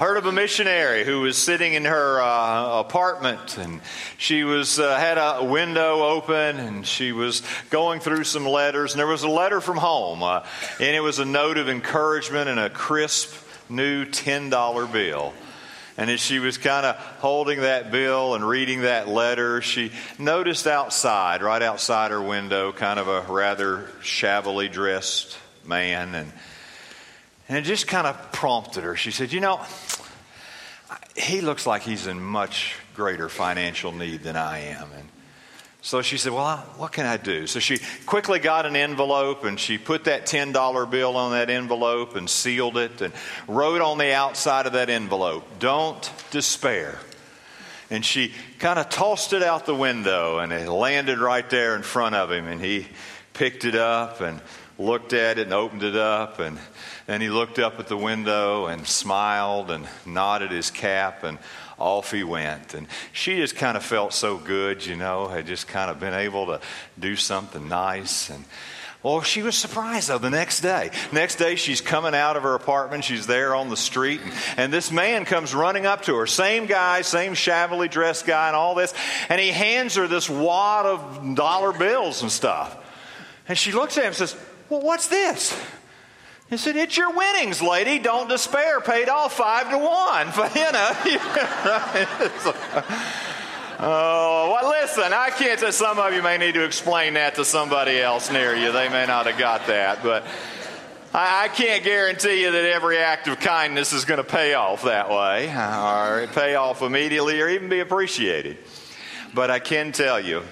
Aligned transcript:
heard 0.00 0.16
of 0.16 0.24
a 0.24 0.32
missionary 0.32 1.04
who 1.04 1.20
was 1.20 1.36
sitting 1.36 1.74
in 1.74 1.84
her 1.84 2.22
uh, 2.22 2.80
apartment 2.80 3.58
and 3.58 3.82
she 4.16 4.44
was 4.44 4.78
uh, 4.78 4.96
had 4.96 5.18
a 5.18 5.44
window 5.44 6.02
open 6.02 6.58
and 6.58 6.86
she 6.86 7.12
was 7.12 7.42
going 7.68 8.00
through 8.00 8.24
some 8.24 8.46
letters 8.46 8.92
and 8.92 8.98
there 8.98 9.06
was 9.06 9.24
a 9.24 9.28
letter 9.28 9.60
from 9.60 9.76
home 9.76 10.22
uh, 10.22 10.42
and 10.78 10.96
it 10.96 11.00
was 11.00 11.18
a 11.18 11.24
note 11.26 11.58
of 11.58 11.68
encouragement 11.68 12.48
and 12.48 12.58
a 12.58 12.70
crisp 12.70 13.30
new 13.68 14.06
$10 14.06 14.90
bill 14.90 15.34
and 15.98 16.10
as 16.10 16.18
she 16.18 16.38
was 16.38 16.56
kind 16.56 16.86
of 16.86 16.96
holding 16.96 17.60
that 17.60 17.90
bill 17.90 18.34
and 18.34 18.48
reading 18.48 18.82
that 18.82 19.06
letter, 19.06 19.60
she 19.60 19.92
noticed 20.18 20.66
outside, 20.66 21.42
right 21.42 21.60
outside 21.60 22.10
her 22.10 22.22
window, 22.22 22.72
kind 22.72 22.98
of 22.98 23.06
a 23.06 23.20
rather 23.30 23.86
shabbily 24.00 24.70
dressed 24.70 25.36
man. 25.66 26.14
And 26.14 26.32
and 27.50 27.58
it 27.58 27.62
just 27.62 27.88
kind 27.88 28.06
of 28.06 28.30
prompted 28.30 28.84
her. 28.84 28.94
She 28.94 29.10
said, 29.10 29.32
You 29.32 29.40
know, 29.40 29.60
he 31.16 31.40
looks 31.40 31.66
like 31.66 31.82
he's 31.82 32.06
in 32.06 32.22
much 32.22 32.76
greater 32.94 33.28
financial 33.28 33.90
need 33.90 34.22
than 34.22 34.36
I 34.36 34.58
am. 34.60 34.88
And 34.96 35.08
so 35.82 36.00
she 36.00 36.16
said, 36.16 36.32
Well, 36.32 36.58
what 36.76 36.92
can 36.92 37.06
I 37.06 37.16
do? 37.16 37.48
So 37.48 37.58
she 37.58 37.80
quickly 38.06 38.38
got 38.38 38.66
an 38.66 38.76
envelope 38.76 39.42
and 39.42 39.58
she 39.58 39.78
put 39.78 40.04
that 40.04 40.26
$10 40.26 40.90
bill 40.92 41.16
on 41.16 41.32
that 41.32 41.50
envelope 41.50 42.14
and 42.14 42.30
sealed 42.30 42.76
it 42.76 43.00
and 43.00 43.12
wrote 43.48 43.80
on 43.80 43.98
the 43.98 44.14
outside 44.14 44.66
of 44.66 44.74
that 44.74 44.88
envelope, 44.88 45.44
Don't 45.58 46.08
despair. 46.30 47.00
And 47.90 48.04
she 48.04 48.32
kind 48.60 48.78
of 48.78 48.90
tossed 48.90 49.32
it 49.32 49.42
out 49.42 49.66
the 49.66 49.74
window 49.74 50.38
and 50.38 50.52
it 50.52 50.70
landed 50.70 51.18
right 51.18 51.50
there 51.50 51.74
in 51.74 51.82
front 51.82 52.14
of 52.14 52.30
him. 52.30 52.46
And 52.46 52.60
he 52.60 52.86
picked 53.32 53.64
it 53.64 53.74
up 53.74 54.20
and 54.20 54.40
looked 54.80 55.12
at 55.12 55.38
it 55.38 55.42
and 55.42 55.52
opened 55.52 55.82
it 55.82 55.94
up 55.94 56.38
and 56.38 56.58
then 57.06 57.20
he 57.20 57.28
looked 57.28 57.58
up 57.58 57.78
at 57.78 57.88
the 57.88 57.96
window 57.96 58.66
and 58.66 58.86
smiled 58.86 59.70
and 59.70 59.86
nodded 60.06 60.50
his 60.50 60.70
cap 60.70 61.22
and 61.22 61.38
off 61.78 62.10
he 62.10 62.24
went 62.24 62.74
and 62.74 62.86
she 63.12 63.36
just 63.36 63.56
kind 63.56 63.76
of 63.76 63.84
felt 63.84 64.12
so 64.12 64.38
good 64.38 64.84
you 64.84 64.96
know 64.96 65.28
had 65.28 65.46
just 65.46 65.68
kind 65.68 65.90
of 65.90 66.00
been 66.00 66.14
able 66.14 66.46
to 66.46 66.60
do 66.98 67.14
something 67.14 67.68
nice 67.68 68.30
and 68.30 68.44
well, 69.02 69.22
she 69.22 69.40
was 69.40 69.56
surprised 69.56 70.10
though 70.10 70.18
the 70.18 70.28
next 70.28 70.60
day. 70.60 70.90
Next 71.10 71.36
day, 71.36 71.54
she's 71.54 71.80
coming 71.80 72.14
out 72.14 72.36
of 72.36 72.42
her 72.42 72.54
apartment. 72.54 73.02
She's 73.02 73.26
there 73.26 73.54
on 73.54 73.70
the 73.70 73.76
street, 73.76 74.20
and, 74.22 74.32
and, 74.58 74.72
this 74.72 74.92
man 74.92 75.24
comes 75.24 75.54
running 75.54 75.86
up 75.86 76.02
to 76.02 76.16
her. 76.16 76.26
Same 76.26 76.66
guy, 76.66 77.00
same 77.00 77.32
shabbily 77.32 77.88
dressed 77.88 78.26
guy, 78.26 78.48
and 78.48 78.56
all 78.56 78.74
this. 78.74 78.92
And 79.30 79.40
he 79.40 79.48
hands 79.48 79.94
her 79.94 80.06
this 80.06 80.28
wad 80.28 80.84
of 80.84 81.34
dollar 81.34 81.72
bills 81.72 82.20
and 82.20 82.30
stuff. 82.30 82.76
And 83.48 83.56
she 83.56 83.72
looks 83.72 83.96
at 83.96 84.02
him 84.02 84.08
and 84.08 84.16
says, 84.16 84.36
well, 84.70 84.80
what's 84.80 85.08
this? 85.08 85.58
He 86.48 86.56
said, 86.56 86.76
It's 86.76 86.96
your 86.96 87.12
winnings, 87.12 87.60
lady. 87.60 87.98
Don't 87.98 88.28
despair. 88.28 88.80
Paid 88.80 89.08
off 89.08 89.36
five 89.36 89.70
to 89.70 89.78
one. 89.78 90.26
you 90.54 90.72
know. 90.72 90.92
oh, 93.78 94.50
well, 94.52 94.70
listen, 94.70 95.12
I 95.12 95.30
can't 95.30 95.60
say 95.60 95.70
some 95.70 95.98
of 95.98 96.12
you 96.12 96.22
may 96.22 96.38
need 96.38 96.54
to 96.54 96.64
explain 96.64 97.14
that 97.14 97.36
to 97.36 97.44
somebody 97.44 98.00
else 98.00 98.32
near 98.32 98.56
you. 98.56 98.72
They 98.72 98.88
may 98.88 99.06
not 99.06 99.26
have 99.26 99.38
got 99.38 99.68
that. 99.68 100.02
But 100.02 100.24
I, 101.12 101.44
I 101.44 101.48
can't 101.48 101.84
guarantee 101.84 102.42
you 102.42 102.52
that 102.52 102.64
every 102.64 102.98
act 102.98 103.28
of 103.28 103.38
kindness 103.38 103.92
is 103.92 104.04
going 104.04 104.18
to 104.18 104.24
pay 104.24 104.54
off 104.54 104.82
that 104.82 105.08
way, 105.08 105.50
or 105.50 106.26
pay 106.28 106.54
off 106.54 106.82
immediately, 106.82 107.40
or 107.40 107.48
even 107.48 107.68
be 107.68 107.80
appreciated. 107.80 108.58
But 109.34 109.50
I 109.50 109.60
can 109.60 109.92
tell 109.92 110.20
you, 110.20 110.42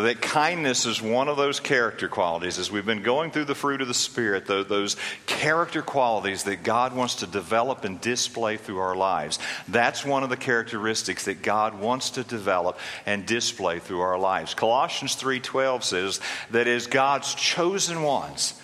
that 0.00 0.22
kindness 0.22 0.86
is 0.86 1.02
one 1.02 1.28
of 1.28 1.36
those 1.36 1.60
character 1.60 2.08
qualities. 2.08 2.58
As 2.58 2.70
we've 2.70 2.86
been 2.86 3.02
going 3.02 3.30
through 3.30 3.44
the 3.44 3.54
fruit 3.54 3.82
of 3.82 3.88
the 3.88 3.94
Spirit, 3.94 4.46
those 4.46 4.96
character 5.26 5.82
qualities 5.82 6.44
that 6.44 6.62
God 6.62 6.94
wants 6.94 7.16
to 7.16 7.26
develop 7.26 7.84
and 7.84 8.00
display 8.00 8.56
through 8.56 8.78
our 8.78 8.96
lives. 8.96 9.38
That's 9.68 10.02
one 10.02 10.22
of 10.22 10.30
the 10.30 10.36
characteristics 10.38 11.26
that 11.26 11.42
God 11.42 11.78
wants 11.78 12.10
to 12.10 12.24
develop 12.24 12.78
and 13.04 13.26
display 13.26 13.80
through 13.80 14.00
our 14.00 14.18
lives. 14.18 14.54
Colossians 14.54 15.14
3:12 15.14 15.84
says 15.84 16.20
that 16.50 16.66
as 16.66 16.86
God's 16.86 17.34
chosen 17.34 18.02
ones, 18.02 18.54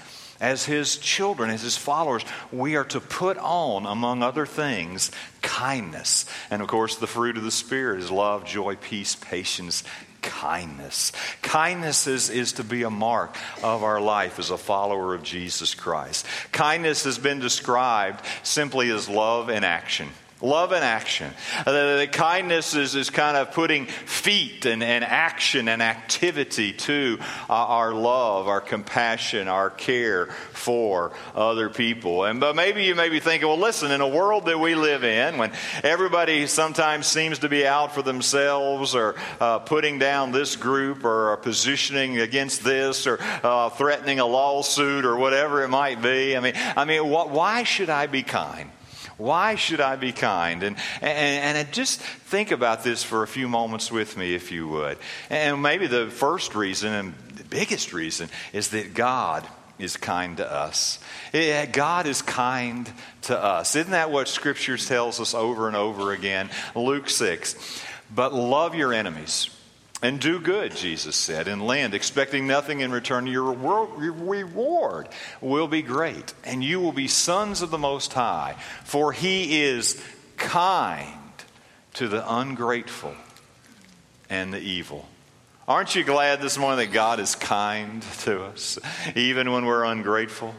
as 0.41 0.65
his 0.65 0.97
children, 0.97 1.51
as 1.51 1.63
his 1.63 1.77
followers, 1.77 2.25
we 2.53 2.77
are 2.77 2.85
to 2.85 3.01
put 3.01 3.37
on, 3.39 3.87
among 3.87 4.23
other 4.23 4.47
things, 4.47 5.11
kindness. 5.43 6.25
And 6.51 6.63
of 6.63 6.69
course, 6.69 6.97
the 6.97 7.07
fruit 7.07 7.37
of 7.37 7.43
the 7.43 7.51
Spirit 7.51 8.01
is 8.01 8.11
love, 8.11 8.45
joy, 8.45 8.77
peace, 8.77 9.17
patience, 9.17 9.83
kindness. 10.29 11.13
Kindness 11.43 12.07
is, 12.07 12.29
is 12.29 12.53
to 12.55 12.65
be 12.65 12.83
a 12.83 12.91
mark 12.91 13.37
of 13.63 13.83
our 13.83 14.01
life 14.01 14.39
as 14.39 14.51
a 14.51 14.59
follower 14.59 15.15
of 15.15 15.23
Jesus 15.23 15.75
Christ. 15.75 16.27
Kindness 16.53 17.05
has 17.05 17.19
been 17.19 17.41
described 17.41 18.25
simply 18.43 18.91
as 18.91 19.09
love 19.09 19.49
in 19.49 19.65
action. 19.65 20.09
Love 20.41 20.71
and 20.71 20.85
action. 20.85 21.33
Uh, 21.67 21.73
the, 21.73 21.97
the, 21.99 22.07
kindness 22.07 22.77
is, 22.77 22.95
is 22.95 23.11
kind 23.11 23.37
of 23.37 23.51
putting 23.51 23.87
feet 23.87 24.67
and, 24.67 24.85
and 24.85 25.03
action 25.03 25.67
and 25.67 25.83
activity 25.83 26.73
to 26.73 27.19
uh, 27.51 27.53
our 27.53 27.93
love, 27.93 28.47
our 28.47 28.61
compassion, 28.61 29.49
our 29.49 29.69
care 29.69 30.27
for 30.53 31.11
other 31.35 31.69
people. 31.69 32.23
And 32.23 32.39
but 32.39 32.55
maybe 32.55 32.85
you 32.85 32.95
may 32.95 33.09
be 33.09 33.19
thinking, 33.19 33.49
well, 33.49 33.59
listen, 33.59 33.91
in 33.91 34.01
a 34.01 34.07
world 34.07 34.47
that 34.47 34.61
we 34.61 34.77
live 34.77 35.03
in, 35.03 35.39
when 35.39 35.51
everybody 35.83 36.47
sometimes 36.47 37.09
seems 37.09 37.41
to 37.41 37.49
be 37.49 37.67
out 37.67 37.93
for 37.93 38.03
themselves 38.03 38.95
or 38.95 39.17
uh, 39.41 39.59
putting 39.59 39.99
down 39.99 40.31
this 40.31 40.55
group 40.55 41.05
or 41.05 41.37
positioning 41.39 42.17
against 42.21 42.63
this 42.63 43.09
or 43.09 43.19
uh, 43.43 43.71
threatening 43.71 44.21
a 44.21 44.27
lawsuit 44.27 45.05
or 45.05 45.17
whatever 45.17 45.65
it 45.65 45.69
might 45.69 46.01
be. 46.01 46.37
I 46.37 46.41
mean, 46.41 46.55
I 46.55 46.85
mean, 46.85 47.03
wh- 47.03 47.29
why 47.29 47.65
should 47.65 47.91
I 47.91 48.07
be 48.07 48.23
kind? 48.23 48.71
Why 49.19 49.57
should 49.57 49.81
I 49.81 49.97
be 49.97 50.13
kind? 50.13 50.63
And, 50.63 50.77
and, 51.03 51.59
and 51.59 51.73
just 51.73 52.01
think 52.01 52.53
about 52.53 52.85
this 52.85 53.03
for 53.03 53.25
a 53.25 53.29
few 53.29 53.49
moments 53.49 53.91
with 53.91 54.17
me, 54.17 54.35
if 54.35 54.53
you 54.53 54.69
would. 54.69 54.97
And 55.29 55.61
maybe 55.61 55.89
the 55.89 56.09
first 56.09 56.55
reason 56.55 56.93
and 56.93 57.15
the 57.35 57.45
biggest 57.45 57.93
reason 57.93 58.31
is 58.53 58.69
that 58.69 58.95
God 58.95 59.47
is 59.79 59.97
kind 59.97 60.37
to 60.37 60.51
us. 60.51 61.01
Eh, 61.35 61.51
eh, 61.51 61.67
God 61.67 62.07
is 62.07 62.23
kind 62.23 62.91
to 63.23 63.37
us. 63.37 63.75
Isn't 63.77 63.91
that 63.91 64.11
what 64.11 64.29
Scripture 64.29 64.77
tells 64.77 65.21
us 65.21 65.35
over 65.35 65.67
and 65.67 65.77
over 65.77 66.13
again? 66.13 66.49
Luke 66.75 67.11
6. 67.11 67.83
But 68.15 68.33
love 68.33 68.75
your 68.75 68.93
enemies. 68.93 69.51
And 70.01 70.21
do 70.21 70.39
good, 70.39 70.77
Jesus 70.77 71.17
said, 71.17 71.49
and 71.49 71.67
lend, 71.67 71.93
expecting 71.93 72.47
nothing 72.47 72.81
in 72.81 72.93
return. 72.93 73.27
Your 73.27 73.53
reward 73.53 75.09
will 75.41 75.67
be 75.67 75.83
great, 75.83 76.35
and 76.45 76.63
you 76.63 76.81
will 76.81 76.93
be 76.93 77.09
sons 77.09 77.63
of 77.63 77.71
the 77.71 77.79
Most 77.79 78.13
High, 78.13 78.55
for 78.85 79.13
He 79.13 79.63
is 79.63 80.01
kind 80.37 81.09
to 81.95 82.07
the 82.07 82.23
ungrateful 82.33 83.17
and 84.31 84.55
the 84.55 84.61
evil. 84.61 85.09
Aren't 85.67 85.97
you 85.97 86.05
glad 86.05 86.41
this 86.41 86.57
morning 86.57 86.79
that 86.79 86.95
God 86.95 87.19
is 87.19 87.35
kind 87.35 88.01
to 88.21 88.45
us, 88.45 88.79
even 89.17 89.51
when 89.51 89.67
we're 89.67 89.85
ungrateful? 89.85 90.55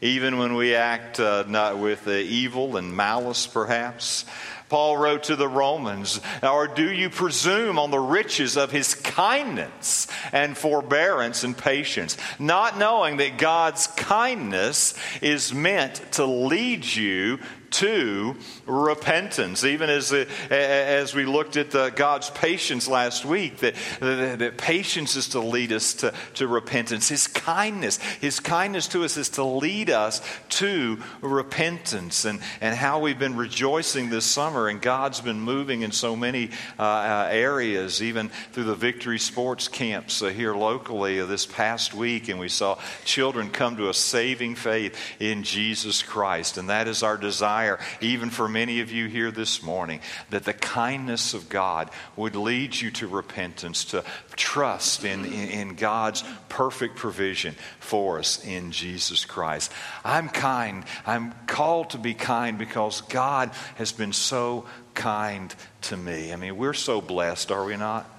Even 0.00 0.36
when 0.36 0.54
we 0.54 0.74
act 0.74 1.18
uh, 1.18 1.44
not 1.48 1.78
with 1.78 2.06
uh, 2.06 2.10
evil 2.10 2.76
and 2.76 2.94
malice, 2.94 3.46
perhaps? 3.46 4.26
Paul 4.74 4.96
wrote 4.96 5.22
to 5.24 5.36
the 5.36 5.46
Romans, 5.46 6.20
Or 6.42 6.66
do 6.66 6.90
you 6.90 7.08
presume 7.08 7.78
on 7.78 7.92
the 7.92 8.00
riches 8.00 8.56
of 8.56 8.72
his 8.72 8.96
kindness 8.96 10.08
and 10.32 10.58
forbearance 10.58 11.44
and 11.44 11.56
patience, 11.56 12.16
not 12.40 12.76
knowing 12.76 13.18
that 13.18 13.38
God's 13.38 13.86
kindness 13.86 14.94
is 15.22 15.54
meant 15.54 16.02
to 16.14 16.24
lead 16.24 16.84
you 16.84 17.38
to 17.74 18.36
repentance. 18.66 19.64
Even 19.64 19.90
as, 19.90 20.12
uh, 20.12 20.26
as 20.50 21.12
we 21.12 21.24
looked 21.24 21.56
at 21.56 21.72
the, 21.72 21.90
God's 21.90 22.30
patience 22.30 22.86
last 22.86 23.24
week, 23.24 23.58
that, 23.58 23.74
that, 23.98 24.38
that, 24.38 24.58
patience 24.58 25.16
is 25.16 25.30
to 25.30 25.40
lead 25.40 25.72
us 25.72 25.94
to, 25.94 26.14
to 26.34 26.46
repentance. 26.46 27.08
His 27.08 27.26
kindness, 27.26 27.98
His 28.20 28.38
kindness 28.38 28.86
to 28.88 29.02
us 29.02 29.16
is 29.16 29.28
to 29.30 29.44
lead 29.44 29.90
us 29.90 30.22
to 30.50 30.98
repentance. 31.20 32.24
And, 32.24 32.38
and 32.60 32.76
how 32.76 33.00
we've 33.00 33.18
been 33.18 33.36
rejoicing 33.36 34.08
this 34.08 34.24
summer, 34.24 34.68
and 34.68 34.80
God's 34.80 35.20
been 35.20 35.40
moving 35.40 35.82
in 35.82 35.90
so 35.90 36.14
many 36.14 36.50
uh, 36.78 36.82
uh, 36.82 37.28
areas, 37.30 38.02
even 38.02 38.28
through 38.52 38.64
the 38.64 38.76
Victory 38.76 39.18
Sports 39.18 39.66
camps 39.66 40.22
uh, 40.22 40.28
here 40.28 40.54
locally 40.54 41.20
this 41.26 41.44
past 41.44 41.92
week. 41.92 42.28
And 42.28 42.38
we 42.38 42.48
saw 42.48 42.78
children 43.04 43.50
come 43.50 43.76
to 43.78 43.88
a 43.88 43.94
saving 43.94 44.54
faith 44.54 44.96
in 45.18 45.42
Jesus 45.42 46.04
Christ. 46.04 46.56
And 46.56 46.70
that 46.70 46.86
is 46.86 47.02
our 47.02 47.16
desire 47.16 47.63
desire, 47.64 47.78
even 48.00 48.30
for 48.30 48.48
many 48.48 48.80
of 48.80 48.90
you 48.90 49.06
here 49.06 49.30
this 49.30 49.62
morning, 49.62 50.00
that 50.30 50.44
the 50.44 50.52
kindness 50.52 51.34
of 51.34 51.48
God 51.48 51.90
would 52.16 52.36
lead 52.36 52.74
you 52.74 52.90
to 52.92 53.06
repentance, 53.06 53.86
to 53.86 54.04
trust 54.36 55.04
in, 55.04 55.24
in, 55.24 55.48
in 55.48 55.74
God's 55.74 56.24
perfect 56.48 56.96
provision 56.96 57.54
for 57.80 58.18
us 58.18 58.44
in 58.44 58.72
Jesus 58.72 59.24
Christ. 59.24 59.72
I'm 60.04 60.28
kind. 60.28 60.84
I'm 61.06 61.32
called 61.46 61.90
to 61.90 61.98
be 61.98 62.14
kind 62.14 62.58
because 62.58 63.00
God 63.02 63.50
has 63.76 63.92
been 63.92 64.12
so 64.12 64.66
kind 64.94 65.54
to 65.82 65.96
me. 65.96 66.32
I 66.32 66.36
mean, 66.36 66.56
we're 66.56 66.74
so 66.74 67.00
blessed, 67.00 67.50
are 67.50 67.64
we 67.64 67.76
not? 67.76 68.10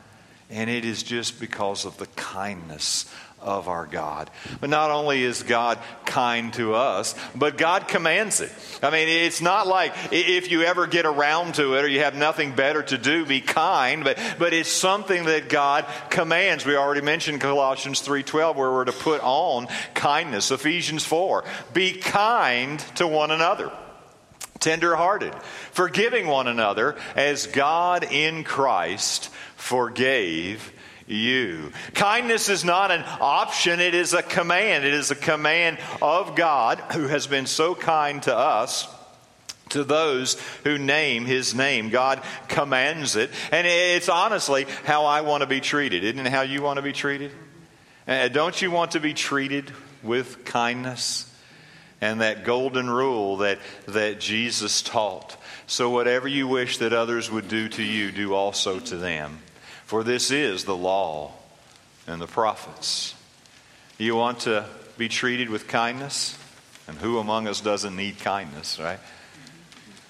And 0.50 0.69
it 0.69 0.86
is 0.86 1.01
just 1.01 1.39
because 1.39 1.86
of 1.86 1.98
the 1.98 2.06
kindness 2.07 3.12
of 3.45 3.69
our 3.69 3.86
God. 3.86 4.30
But 4.59 4.69
not 4.69 4.92
only 4.92 5.24
is 5.24 5.44
God 5.44 5.77
kind 6.06 6.51
to 6.56 6.74
us, 6.74 7.15
but 7.36 7.57
God 7.57 7.88
commands 7.88 8.42
it. 8.42 8.51
I 8.83 8.89
mean, 8.89 9.07
it's 9.07 9.39
not 9.39 9.68
like 9.68 9.94
if 10.12 10.51
you 10.51 10.63
ever 10.63 10.88
get 10.88 11.06
around 11.06 11.56
to 11.56 11.75
it 11.75 11.83
or 11.83 11.88
you 11.88 12.00
have 12.00 12.15
nothing 12.15 12.53
better 12.53 12.81
to 12.83 12.97
do, 12.97 13.25
be 13.25 13.39
kind, 13.39 14.03
but, 14.03 14.19
but 14.39 14.51
it's 14.51 14.71
something 14.71 15.25
that 15.25 15.47
God 15.47 15.86
commands. 16.09 16.65
We 16.65 16.75
already 16.75 17.01
mentioned 17.01 17.39
Colossians 17.39 18.01
3.12 18.01 18.56
where 18.56 18.71
we're 18.71 18.86
to 18.86 18.92
put 18.92 19.21
on 19.21 19.68
kindness. 19.94 20.50
Ephesians 20.51 21.06
4, 21.06 21.45
be 21.74 21.94
kind 21.94 22.80
to 22.95 23.07
one 23.07 23.31
another 23.31 23.71
tenderhearted, 24.59 25.36
forgiving 25.71 26.25
one 26.25 26.48
another 26.48 26.95
as 27.15 27.45
God 27.45 28.03
in 28.03 28.44
Christ 28.44 29.30
forgave 29.56 30.71
you. 31.07 31.72
Kindness 31.94 32.50
is 32.50 32.66
not 32.66 32.92
an 32.92 33.04
option, 33.22 33.80
it 33.80 33.94
is 33.94 34.13
a 34.13 34.24
command. 34.24 34.86
It 34.86 34.94
is 34.94 35.12
a 35.12 35.16
command 35.16 35.78
of 36.02 36.36
God 36.36 36.80
who 36.94 37.07
has 37.07 37.28
been 37.28 37.46
so 37.46 37.75
kind 37.75 38.22
to 38.24 38.36
us 38.36 38.88
to 39.69 39.84
those 39.84 40.40
who 40.63 40.78
name 40.78 41.25
his 41.25 41.56
name. 41.56 41.90
God 41.90 42.22
commands 42.48 43.16
it. 43.16 43.30
And 43.52 43.68
it's 43.68 44.10
honestly 44.10 44.66
how 44.86 45.06
I 45.06 45.22
want 45.22 45.42
to 45.42 45.48
be 45.48 45.60
treated. 45.60 46.04
Isn't 46.04 46.25
it 46.25 46.31
how 46.31 46.42
you 46.42 46.62
want 46.62 46.78
to 46.78 46.84
be 46.84 46.94
treated? 46.94 47.31
Uh, 48.08 48.28
don't 48.28 48.60
you 48.62 48.72
want 48.72 48.92
to 48.92 49.00
be 49.00 49.13
treated 49.13 49.72
with 50.04 50.46
kindness? 50.46 51.31
And 52.01 52.22
that 52.22 52.44
golden 52.44 52.90
rule 52.90 53.38
that, 53.38 53.60
that 53.88 54.19
Jesus 54.19 54.81
taught. 54.81 55.36
So, 55.66 55.90
whatever 55.90 56.28
you 56.28 56.48
wish 56.48 56.78
that 56.78 56.94
others 56.94 57.31
would 57.31 57.48
do 57.48 57.68
to 57.69 57.81
you, 57.81 58.12
do 58.12 58.34
also 58.36 58.80
to 58.80 58.98
them. 58.98 59.40
For 59.86 60.04
this 60.04 60.32
is 60.32 60.66
the 60.66 60.76
law 60.76 61.32
and 62.08 62.22
the 62.22 62.28
prophets. 62.28 63.16
You 63.98 64.16
want 64.16 64.42
to 64.42 64.66
be 64.98 65.08
treated 65.08 65.50
with 65.50 65.68
kindness? 65.68 66.38
And 66.88 66.98
who 66.98 67.18
among 67.18 67.48
us 67.48 67.62
doesn't 67.62 67.96
need 67.96 68.20
kindness, 68.20 68.80
right? 68.80 69.00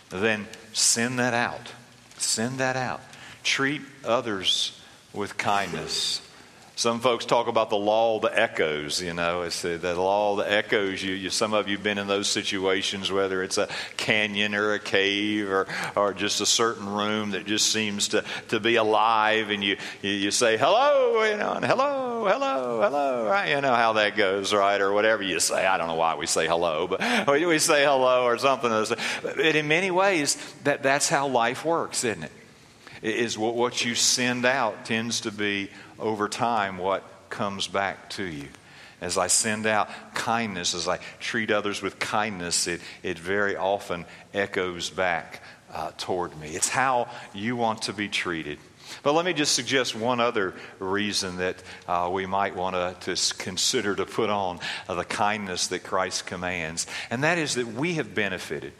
Then 0.09 0.47
send 0.73 1.19
that 1.19 1.33
out. 1.33 1.71
Send 2.17 2.59
that 2.59 2.75
out. 2.75 3.01
Treat 3.43 3.81
others 4.03 4.79
with 5.13 5.37
kindness. 5.37 6.21
Some 6.77 6.99
folks 6.99 7.23
talk 7.23 7.47
about 7.47 7.69
the 7.69 7.77
law 7.77 8.17
of 8.17 8.23
the 8.23 8.37
echoes, 8.37 9.01
you 9.01 9.13
know. 9.13 9.43
It's 9.43 9.61
the, 9.61 9.77
the 9.77 9.95
law 9.95 10.33
of 10.33 10.39
the 10.39 10.51
echoes. 10.51 11.01
You, 11.01 11.13
you, 11.13 11.29
some 11.29 11.53
of 11.53 11.69
you 11.69 11.77
have 11.77 11.83
been 11.83 11.97
in 11.97 12.07
those 12.07 12.27
situations, 12.27 13.09
whether 13.09 13.41
it's 13.43 13.57
a 13.57 13.69
canyon 13.95 14.53
or 14.53 14.73
a 14.73 14.79
cave 14.79 15.49
or, 15.49 15.67
or 15.95 16.13
just 16.13 16.41
a 16.41 16.45
certain 16.45 16.89
room 16.89 17.31
that 17.31 17.45
just 17.45 17.71
seems 17.71 18.09
to, 18.09 18.25
to 18.49 18.59
be 18.59 18.75
alive, 18.75 19.51
and 19.51 19.63
you, 19.63 19.77
you, 20.01 20.11
you 20.11 20.31
say, 20.31 20.57
hello, 20.57 21.23
you 21.23 21.37
know, 21.37 21.53
and 21.53 21.63
hello, 21.63 22.27
hello, 22.27 22.81
hello, 22.81 23.25
right? 23.25 23.51
You 23.51 23.61
know 23.61 23.73
how 23.73 23.93
that 23.93 24.17
goes, 24.17 24.53
right? 24.53 24.81
Or 24.81 24.91
whatever 24.91 25.23
you 25.23 25.39
say. 25.39 25.65
I 25.65 25.77
don't 25.77 25.87
know 25.87 25.95
why 25.95 26.15
we 26.15 26.25
say 26.25 26.45
hello, 26.45 26.87
but 26.87 26.99
we 27.29 27.57
say 27.57 27.85
hello 27.85 28.25
or 28.25 28.37
something. 28.37 28.97
But 29.23 29.39
in 29.39 29.69
many 29.69 29.91
ways, 29.91 30.35
that, 30.65 30.83
that's 30.83 31.07
how 31.07 31.29
life 31.29 31.63
works, 31.63 32.03
isn't 32.03 32.23
it? 32.23 32.31
Is 33.01 33.37
what, 33.37 33.55
what 33.55 33.85
you 33.85 33.95
send 33.95 34.45
out 34.45 34.83
tends 34.83 35.21
to 35.21 35.31
be 35.31 35.69
over 35.99 36.27
time 36.27 36.77
what 36.77 37.03
comes 37.29 37.67
back 37.67 38.09
to 38.11 38.23
you. 38.23 38.47
As 39.01 39.17
I 39.17 39.27
send 39.27 39.67
out 39.67 39.89
kindness, 40.13 40.73
as 40.73 40.87
I 40.87 40.99
treat 41.19 41.51
others 41.51 41.81
with 41.81 41.99
kindness, 41.99 42.67
it, 42.67 42.81
it 43.03 43.19
very 43.19 43.55
often 43.55 44.05
echoes 44.33 44.89
back 44.89 45.43
uh, 45.71 45.91
toward 45.97 46.37
me. 46.39 46.49
It's 46.49 46.69
how 46.69 47.09
you 47.33 47.55
want 47.55 47.83
to 47.83 47.93
be 47.93 48.07
treated. 48.07 48.57
But 49.03 49.13
let 49.13 49.25
me 49.25 49.33
just 49.33 49.53
suggest 49.53 49.95
one 49.95 50.19
other 50.19 50.53
reason 50.79 51.37
that 51.37 51.61
uh, 51.87 52.09
we 52.11 52.25
might 52.25 52.55
want 52.55 53.01
to 53.01 53.35
consider 53.37 53.95
to 53.95 54.05
put 54.05 54.29
on 54.29 54.59
uh, 54.87 54.95
the 54.95 55.05
kindness 55.05 55.67
that 55.67 55.83
Christ 55.83 56.25
commands, 56.25 56.87
and 57.09 57.23
that 57.23 57.37
is 57.37 57.55
that 57.55 57.67
we 57.67 57.95
have 57.95 58.15
benefited. 58.15 58.73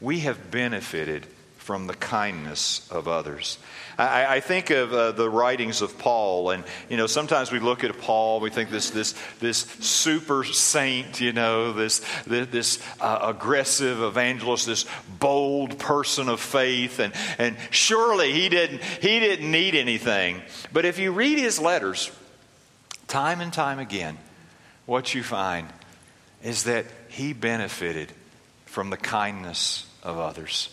We 0.00 0.20
have 0.20 0.50
benefited 0.50 1.26
from 1.68 1.86
the 1.86 1.94
kindness 1.94 2.88
of 2.90 3.06
others. 3.08 3.58
I, 3.98 4.36
I 4.36 4.40
think 4.40 4.70
of 4.70 4.90
uh, 4.90 5.12
the 5.12 5.28
writings 5.28 5.82
of 5.82 5.98
Paul, 5.98 6.48
and 6.48 6.64
you 6.88 6.96
know, 6.96 7.06
sometimes 7.06 7.52
we 7.52 7.58
look 7.58 7.84
at 7.84 7.98
Paul, 7.98 8.40
we 8.40 8.48
think 8.48 8.70
this 8.70 8.88
this 8.88 9.14
this 9.38 9.58
super 9.80 10.44
saint, 10.44 11.20
you 11.20 11.34
know, 11.34 11.74
this 11.74 12.00
this, 12.26 12.46
this 12.48 12.78
uh, 13.02 13.18
aggressive 13.20 14.00
evangelist, 14.00 14.64
this 14.64 14.86
bold 15.20 15.78
person 15.78 16.30
of 16.30 16.40
faith, 16.40 17.00
and 17.00 17.12
and 17.36 17.54
surely 17.68 18.32
he 18.32 18.48
didn't 18.48 18.82
he 18.82 19.20
didn't 19.20 19.50
need 19.50 19.74
anything. 19.74 20.40
But 20.72 20.86
if 20.86 20.98
you 20.98 21.12
read 21.12 21.38
his 21.38 21.60
letters, 21.60 22.10
time 23.08 23.42
and 23.42 23.52
time 23.52 23.78
again, 23.78 24.16
what 24.86 25.14
you 25.14 25.22
find 25.22 25.68
is 26.42 26.64
that 26.64 26.86
he 27.08 27.34
benefited 27.34 28.10
from 28.64 28.88
the 28.88 28.96
kindness 28.96 29.86
of 30.02 30.18
others 30.18 30.70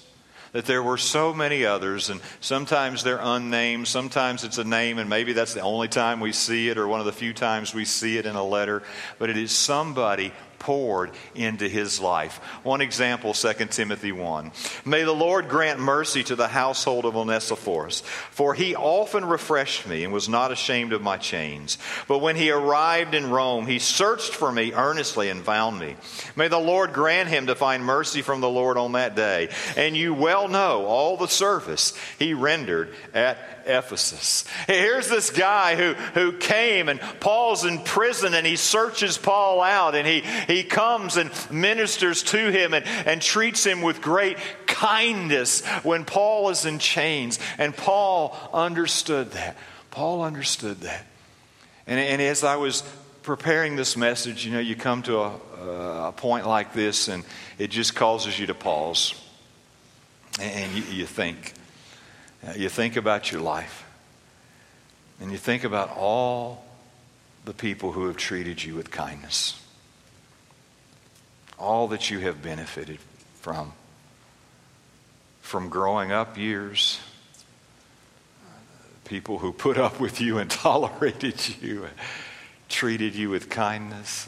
that 0.56 0.63
there 0.63 0.81
were 0.81 0.98
so 0.98 1.34
many 1.34 1.66
others, 1.66 2.10
and 2.10 2.22
sometimes 2.40 3.04
they're 3.04 3.19
unnamed, 3.22 3.90
sometimes 3.90 4.46
it's 4.46 4.57
a 4.57 4.63
name, 4.63 5.00
and 5.00 5.10
maybe 5.10 5.34
that's 5.34 5.54
the 5.54 5.60
only 5.60 5.90
time 5.90 6.22
we 6.22 6.31
see 6.31 6.69
it 6.69 6.78
or 6.78 6.88
one 6.88 7.02
of 7.02 7.06
the 7.06 7.12
few 7.12 7.34
times 7.34 7.74
we 7.74 7.84
see 7.84 8.18
it 8.18 8.25
in 8.25 8.38
a 8.38 8.44
letter, 8.44 8.81
but 9.19 9.30
it 9.30 9.36
is 9.36 9.52
somebody 9.52 10.31
poured 10.66 11.12
into 11.36 11.70
his 11.70 12.00
life. 12.00 12.38
One 12.64 12.82
example, 12.82 13.36
2 13.36 13.54
Timothy 13.68 14.12
1. 14.12 14.52
May 14.84 15.04
the 15.04 15.14
Lord 15.14 15.48
grant 15.48 15.80
mercy 15.80 16.24
to 16.24 16.36
the 16.36 16.48
household 16.48 17.06
of 17.06 17.16
Onesiphorus, 17.16 18.02
for 18.32 18.56
he 18.56 18.76
often 18.76 19.26
refreshed 19.26 19.88
me 19.88 20.04
and 20.04 20.12
was 20.12 20.28
not 20.28 20.52
ashamed 20.52 20.92
of 20.92 21.04
my 21.04 21.18
chains. 21.18 21.78
But 22.08 22.18
when 22.18 22.36
he 22.36 22.50
arrived 22.50 23.14
in 23.14 23.30
Rome, 23.30 23.68
he 23.68 23.78
searched 23.78 24.34
for 24.34 24.52
me 24.52 24.74
earnestly 24.74 25.30
and 25.30 25.46
found 25.46 25.80
me. 25.80 25.98
May 26.36 26.48
the 26.48 26.58
Lord 26.58 26.94
grant 26.94 27.30
him 27.30 27.46
to 27.46 27.54
find 27.54 27.86
mercy 27.86 28.24
from 28.24 28.42
the 28.42 28.50
Lord 28.50 28.80
on 28.80 28.94
that 28.94 29.16
day. 29.16 29.50
And 29.78 29.96
you 29.96 30.16
well 30.16 30.48
know 30.48 30.88
all 30.88 31.16
the 31.16 31.28
service 31.28 31.94
he 32.18 32.34
rendered 32.34 32.92
at 33.14 33.38
Ephesus. 33.66 34.46
Here's 34.68 35.10
this 35.10 35.30
guy 35.30 35.76
who, 35.76 35.94
who 35.94 36.38
came, 36.38 36.90
and 36.90 37.00
Paul's 37.20 37.66
in 37.66 37.80
prison, 37.80 38.34
and 38.34 38.46
he 38.46 38.56
searches 38.56 39.18
Paul 39.18 39.62
out, 39.62 39.96
and 39.96 40.08
he, 40.08 40.22
he 40.22 40.55
comes 40.63 41.18
and 41.18 41.31
ministers 41.52 42.24
to 42.24 42.52
him 42.52 42.74
and, 42.74 42.86
and 43.06 43.22
treats 43.22 43.66
him 43.66 43.81
with 43.81 44.02
great 44.02 44.38
kindness 44.68 45.66
when 45.84 46.06
Paul 46.06 46.50
is 46.50 46.66
in 46.66 46.80
chains. 46.80 47.40
And 47.57 47.75
Paul 47.75 48.38
understood 48.54 49.31
that. 49.31 49.57
Paul 49.92 50.24
understood 50.24 50.81
that. 50.81 51.06
And, 51.88 52.00
and 52.00 52.22
as 52.22 52.44
I 52.44 52.56
was 52.56 52.84
preparing 53.24 53.75
this 53.75 53.96
message, 53.98 54.46
you 54.46 54.52
know, 54.52 54.60
you 54.60 54.75
come 54.75 55.04
to 55.04 55.19
a, 55.19 56.07
a 56.07 56.13
point 56.16 56.48
like 56.48 56.74
this, 56.74 57.07
and 57.07 57.24
it 57.57 57.69
just 57.69 57.96
causes 57.96 58.38
you 58.38 58.48
to 58.48 58.54
pause. 58.54 59.22
And 60.40 60.74
you, 60.74 60.84
you 60.84 61.06
think 61.06 61.54
uh, 62.46 62.54
you 62.56 62.69
think 62.69 62.95
about 62.95 63.31
your 63.31 63.42
life 63.42 63.85
and 65.19 65.31
you 65.31 65.38
think 65.38 65.64
about 65.64 65.95
all 65.97 66.66
the 67.45 67.54
people 67.54 67.92
who 67.92 68.07
have 68.07 68.18
treated 68.18 68.64
you 68.64 68.76
with 68.76 68.92
kindness, 68.92 69.59
all 71.57 71.88
that 71.90 72.09
you 72.09 72.19
have 72.19 72.42
benefited 72.42 73.00
from, 73.42 73.74
from 75.42 75.69
growing 75.69 76.12
up 76.12 76.38
years, 76.38 77.00
people 79.06 79.38
who 79.38 79.54
put 79.54 79.78
up 79.78 80.00
with 80.00 80.19
you 80.19 80.38
and 80.38 80.50
tolerated 80.50 81.62
you, 81.62 81.88
treated 82.69 83.16
you 83.16 83.30
with 83.30 83.50
kindness. 83.50 84.28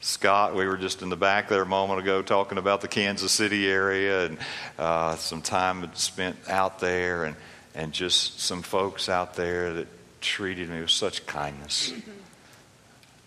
Scott, 0.00 0.54
we 0.54 0.66
were 0.66 0.76
just 0.76 1.02
in 1.02 1.08
the 1.08 1.16
back 1.16 1.48
there 1.48 1.62
a 1.62 1.66
moment 1.66 2.00
ago 2.00 2.22
talking 2.22 2.58
about 2.58 2.80
the 2.80 2.88
Kansas 2.88 3.32
City 3.32 3.66
area 3.66 4.26
and 4.26 4.38
uh, 4.78 5.16
some 5.16 5.42
time 5.42 5.90
spent 5.94 6.36
out 6.48 6.78
there 6.78 7.24
and, 7.24 7.36
and 7.74 7.92
just 7.92 8.40
some 8.40 8.62
folks 8.62 9.08
out 9.08 9.34
there 9.34 9.72
that 9.74 9.88
treated 10.20 10.68
me 10.68 10.80
with 10.80 10.90
such 10.90 11.26
kindness. 11.26 11.92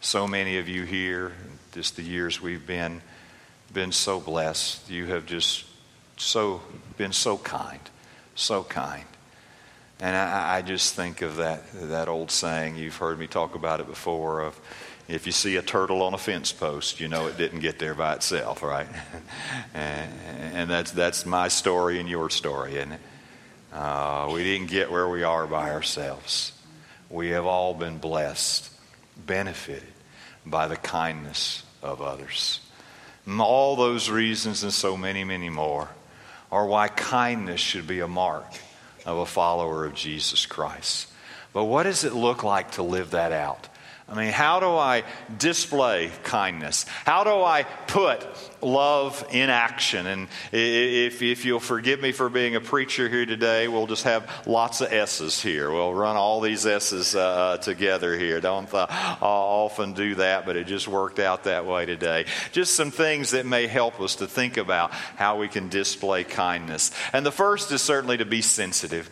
So 0.01 0.27
many 0.27 0.57
of 0.57 0.69
you 0.69 0.83
here, 0.83 1.33
just 1.73 1.97
the 1.97 2.01
years 2.01 2.41
we've 2.41 2.65
been, 2.65 3.01
been 3.69 3.91
so 3.91 4.19
blessed. 4.19 4.89
You 4.89 5.07
have 5.07 5.25
just 5.25 5.65
so 6.17 6.61
been 6.97 7.13
so 7.13 7.37
kind, 7.37 7.79
so 8.35 8.63
kind. 8.63 9.05
And 9.99 10.15
I, 10.15 10.57
I 10.57 10.61
just 10.61 10.95
think 10.95 11.21
of 11.21 11.37
that 11.37 11.63
that 11.73 12.07
old 12.07 12.31
saying 12.31 12.77
you've 12.77 12.95
heard 12.95 13.19
me 13.19 13.27
talk 13.27 13.55
about 13.55 13.79
it 13.79 13.87
before 13.87 14.41
of 14.41 14.59
if 15.09 15.25
you 15.25 15.31
see 15.31 15.55
a 15.55 15.61
turtle 15.61 16.03
on 16.03 16.13
a 16.13 16.17
fence 16.17 16.51
post, 16.51 16.99
you 16.99 17.07
know 17.07 17.27
it 17.27 17.37
didn't 17.37 17.59
get 17.59 17.79
there 17.79 17.95
by 17.95 18.13
itself, 18.13 18.61
right? 18.61 18.87
and, 19.73 20.11
and, 20.53 20.69
that's 20.69 20.91
that's 20.91 21.25
my 21.25 21.47
story 21.47 21.99
and 21.99 22.07
your 22.07 22.29
story, 22.29 22.79
and 22.79 22.97
uh, 23.73 24.29
we 24.31 24.43
didn't 24.43 24.69
get 24.69 24.91
where 24.91 25.09
we 25.09 25.23
are 25.23 25.47
by 25.47 25.71
ourselves. 25.71 26.53
We 27.09 27.29
have 27.29 27.47
all 27.47 27.73
been 27.73 27.97
blessed, 27.97 28.71
benefited 29.25 29.83
by 30.45 30.67
the 30.67 30.77
kindness 30.77 31.63
of 31.81 32.01
others. 32.01 32.59
All 33.37 33.75
those 33.75 34.09
reasons 34.09 34.63
and 34.63 34.73
so 34.73 34.97
many, 34.97 35.23
many 35.23 35.49
more 35.49 35.89
are 36.51 36.65
why 36.65 36.87
kindness 36.87 37.61
should 37.61 37.85
be 37.85 37.99
a 37.99 38.07
mark 38.07 38.45
of 39.05 39.17
a 39.17 39.25
follower 39.25 39.85
of 39.85 39.93
Jesus 39.93 40.45
Christ. 40.45 41.07
But 41.53 41.65
what 41.65 41.83
does 41.83 42.03
it 42.03 42.13
look 42.13 42.43
like 42.43 42.71
to 42.71 42.83
live 42.83 43.11
that 43.11 43.31
out? 43.31 43.67
I 44.09 44.15
mean, 44.15 44.31
how 44.31 44.59
do 44.59 44.69
I 44.69 45.03
display 45.37 46.11
kindness? 46.23 46.85
How 47.05 47.23
do 47.23 47.43
I 47.43 47.63
put 47.63 48.25
love 48.59 49.23
in 49.31 49.51
action? 49.51 50.07
And 50.07 50.27
if, 50.51 51.21
if 51.21 51.45
you'll 51.45 51.59
forgive 51.59 52.01
me 52.01 52.11
for 52.11 52.27
being 52.27 52.55
a 52.55 52.61
preacher 52.61 53.07
here 53.07 53.27
today, 53.27 53.67
we'll 53.67 53.85
just 53.85 54.05
have 54.05 54.47
lots 54.47 54.81
of 54.81 54.91
S's 54.91 55.39
here. 55.39 55.71
We'll 55.71 55.93
run 55.93 56.15
all 56.15 56.41
these 56.41 56.65
S's 56.65 57.15
uh, 57.15 57.19
uh 57.19 57.57
together 57.57 58.17
here. 58.17 58.41
Don't 58.41 58.69
th- 58.69 58.87
often 58.89 59.93
do 59.93 60.15
that, 60.15 60.45
but 60.45 60.55
it 60.55 60.65
just 60.65 60.87
worked 60.87 61.19
out 61.19 61.43
that 61.43 61.67
way 61.67 61.85
today. 61.85 62.25
Just 62.51 62.75
some 62.75 62.89
things 62.89 63.31
that 63.31 63.45
may 63.45 63.67
help 63.67 64.01
us 64.01 64.15
to 64.15 64.27
think 64.27 64.57
about 64.57 64.91
how 64.91 65.37
we 65.37 65.47
can 65.47 65.69
display 65.69 66.23
kindness. 66.23 66.89
And 67.13 67.23
the 67.23 67.31
first 67.31 67.71
is 67.71 67.83
certainly 67.83 68.17
to 68.17 68.25
be 68.25 68.41
sensitive. 68.41 69.07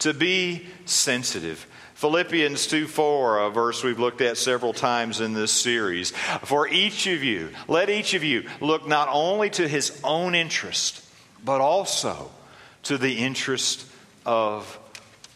To 0.00 0.14
be 0.14 0.66
sensitive. 0.84 1.66
Philippians 1.96 2.66
2 2.66 2.88
4, 2.88 3.38
a 3.38 3.50
verse 3.50 3.82
we've 3.82 3.98
looked 3.98 4.20
at 4.20 4.36
several 4.36 4.74
times 4.74 5.22
in 5.22 5.32
this 5.32 5.50
series. 5.50 6.10
For 6.44 6.68
each 6.68 7.06
of 7.06 7.24
you, 7.24 7.48
let 7.68 7.88
each 7.88 8.12
of 8.12 8.22
you 8.22 8.46
look 8.60 8.86
not 8.86 9.08
only 9.10 9.48
to 9.50 9.66
his 9.66 9.98
own 10.04 10.34
interest, 10.34 11.02
but 11.42 11.62
also 11.62 12.30
to 12.82 12.98
the 12.98 13.16
interest 13.16 13.86
of 14.26 14.78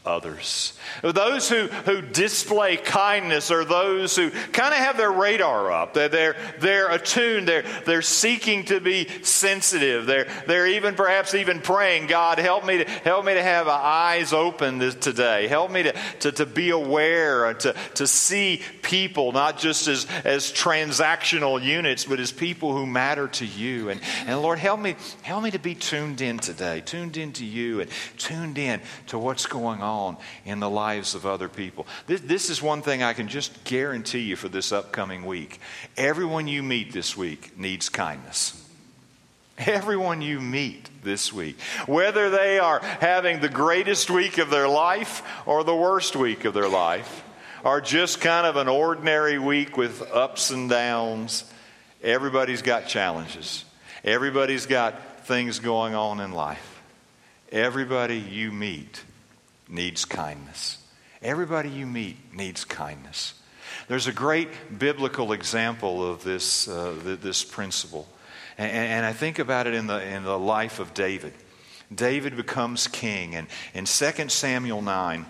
others. 0.05 0.73
Those 1.03 1.49
who, 1.49 1.67
who 1.67 2.01
display 2.01 2.79
kindness 2.79 3.51
are 3.51 3.65
those 3.65 4.17
who 4.17 4.31
kind 4.31 4.73
of 4.73 4.81
have 4.81 4.97
their 4.97 5.13
radar 5.13 5.71
up. 5.71 5.93
They're, 5.93 6.09
they're, 6.09 6.37
they're 6.59 6.91
attuned. 6.91 7.47
They're, 7.47 7.65
they're 7.85 8.03
seeking 8.03 8.65
to 8.67 8.81
be 8.81 9.09
sensitive. 9.23 10.07
They're, 10.07 10.27
they're 10.47 10.69
even 10.69 10.95
perhaps 10.95 11.35
even 11.35 11.61
praying, 11.61 12.07
God, 12.07 12.39
help 12.39 12.65
me 12.65 12.79
to, 12.79 12.85
help 12.91 13.27
me 13.27 13.35
to 13.35 13.43
have 13.43 13.69
eyes 13.69 14.33
open 14.33 14.79
this, 14.79 14.95
today. 14.95 15.49
Help 15.49 15.71
me 15.71 15.83
to, 15.83 15.95
to, 16.21 16.33
to 16.33 16.47
be 16.47 16.71
aware 16.71 17.47
and 17.47 17.61
to, 17.61 17.75
to 17.97 18.07
see 18.07 18.63
people, 18.81 19.33
not 19.33 19.59
just 19.59 19.87
as, 19.87 20.07
as 20.25 20.51
transactional 20.51 21.63
units, 21.63 22.07
but 22.07 22.21
as 22.21 22.33
people 22.33 22.73
who 22.75 22.87
matter 22.87 23.29
to 23.29 23.45
you. 23.45 23.91
And, 23.91 24.01
and 24.27 24.41
Lord, 24.41 24.59
help 24.59 24.81
me, 24.81 24.97
help 25.21 25.45
me 25.45 25.51
to 25.51 25.59
be 25.59 25.75
tuned 25.75 26.23
in 26.23 26.39
today, 26.39 26.81
tuned 26.81 27.19
in 27.19 27.33
to 27.35 27.45
you 27.45 27.81
and 27.81 27.91
tuned 28.17 28.57
in 28.57 28.81
to 29.09 29.19
what's 29.19 29.45
going 29.45 29.83
on 29.83 29.90
in 30.45 30.61
the 30.61 30.71
lives 30.71 31.15
of 31.15 31.27
other 31.27 31.49
people. 31.49 31.87
This, 32.07 32.21
this 32.21 32.51
is 32.51 32.63
one 32.63 32.83
thing 32.83 33.03
I 33.03 33.13
can 33.13 33.29
just 33.29 33.65
guarantee 33.65 34.21
you 34.21 34.37
for 34.37 34.49
this 34.49 34.73
upcoming 34.73 35.25
week. 35.25 35.61
Everyone 35.97 36.49
you 36.49 36.63
meet 36.63 36.93
this 36.93 37.17
week 37.17 37.59
needs 37.59 37.89
kindness. 37.89 38.57
Everyone 39.59 40.23
you 40.23 40.41
meet 40.41 40.89
this 41.03 41.33
week, 41.33 41.61
whether 41.87 42.31
they 42.31 42.59
are 42.59 42.81
having 42.81 43.41
the 43.41 43.49
greatest 43.49 44.11
week 44.11 44.39
of 44.39 44.49
their 44.49 44.69
life 44.69 45.23
or 45.45 45.65
the 45.65 45.77
worst 45.77 46.17
week 46.17 46.47
of 46.47 46.55
their 46.55 46.69
life, 46.69 47.25
or 47.63 47.83
just 47.83 48.23
kind 48.23 48.47
of 48.47 48.57
an 48.57 48.69
ordinary 48.69 49.39
week 49.39 49.77
with 49.77 50.01
ups 50.13 50.51
and 50.51 50.71
downs, 50.71 51.45
everybody's 52.03 52.63
got 52.63 52.87
challenges. 52.87 53.65
Everybody's 54.03 54.65
got 54.65 55.27
things 55.27 55.59
going 55.59 55.95
on 55.95 56.21
in 56.21 56.33
life. 56.33 56.83
Everybody 57.53 58.17
you 58.17 58.53
meet 58.53 59.03
needs 59.71 60.05
kindness. 60.05 60.79
Everybody 61.23 61.69
you 61.69 61.87
meet 61.87 62.35
needs 62.35 62.65
kindness. 62.65 63.35
There's 63.89 64.07
a 64.07 64.13
great 64.13 64.79
biblical 64.79 65.33
example 65.33 66.09
of 66.09 66.25
this, 66.25 66.69
uh, 66.69 66.95
this 67.05 67.45
principle. 67.45 68.09
And, 68.59 68.71
and, 68.71 69.07
I 69.07 69.13
think 69.13 69.39
about 69.39 69.67
it 69.67 69.75
in 69.75 69.87
the, 69.87 70.03
in 70.03 70.25
the 70.25 70.39
life 70.39 70.81
of 70.81 70.93
David. 70.93 71.33
David 71.95 72.37
becomes 72.37 72.89
king. 72.89 73.35
And 73.35 73.49
in 73.75 73.85
2 73.85 74.29
Samuel 74.29 74.83
9, 74.83 75.27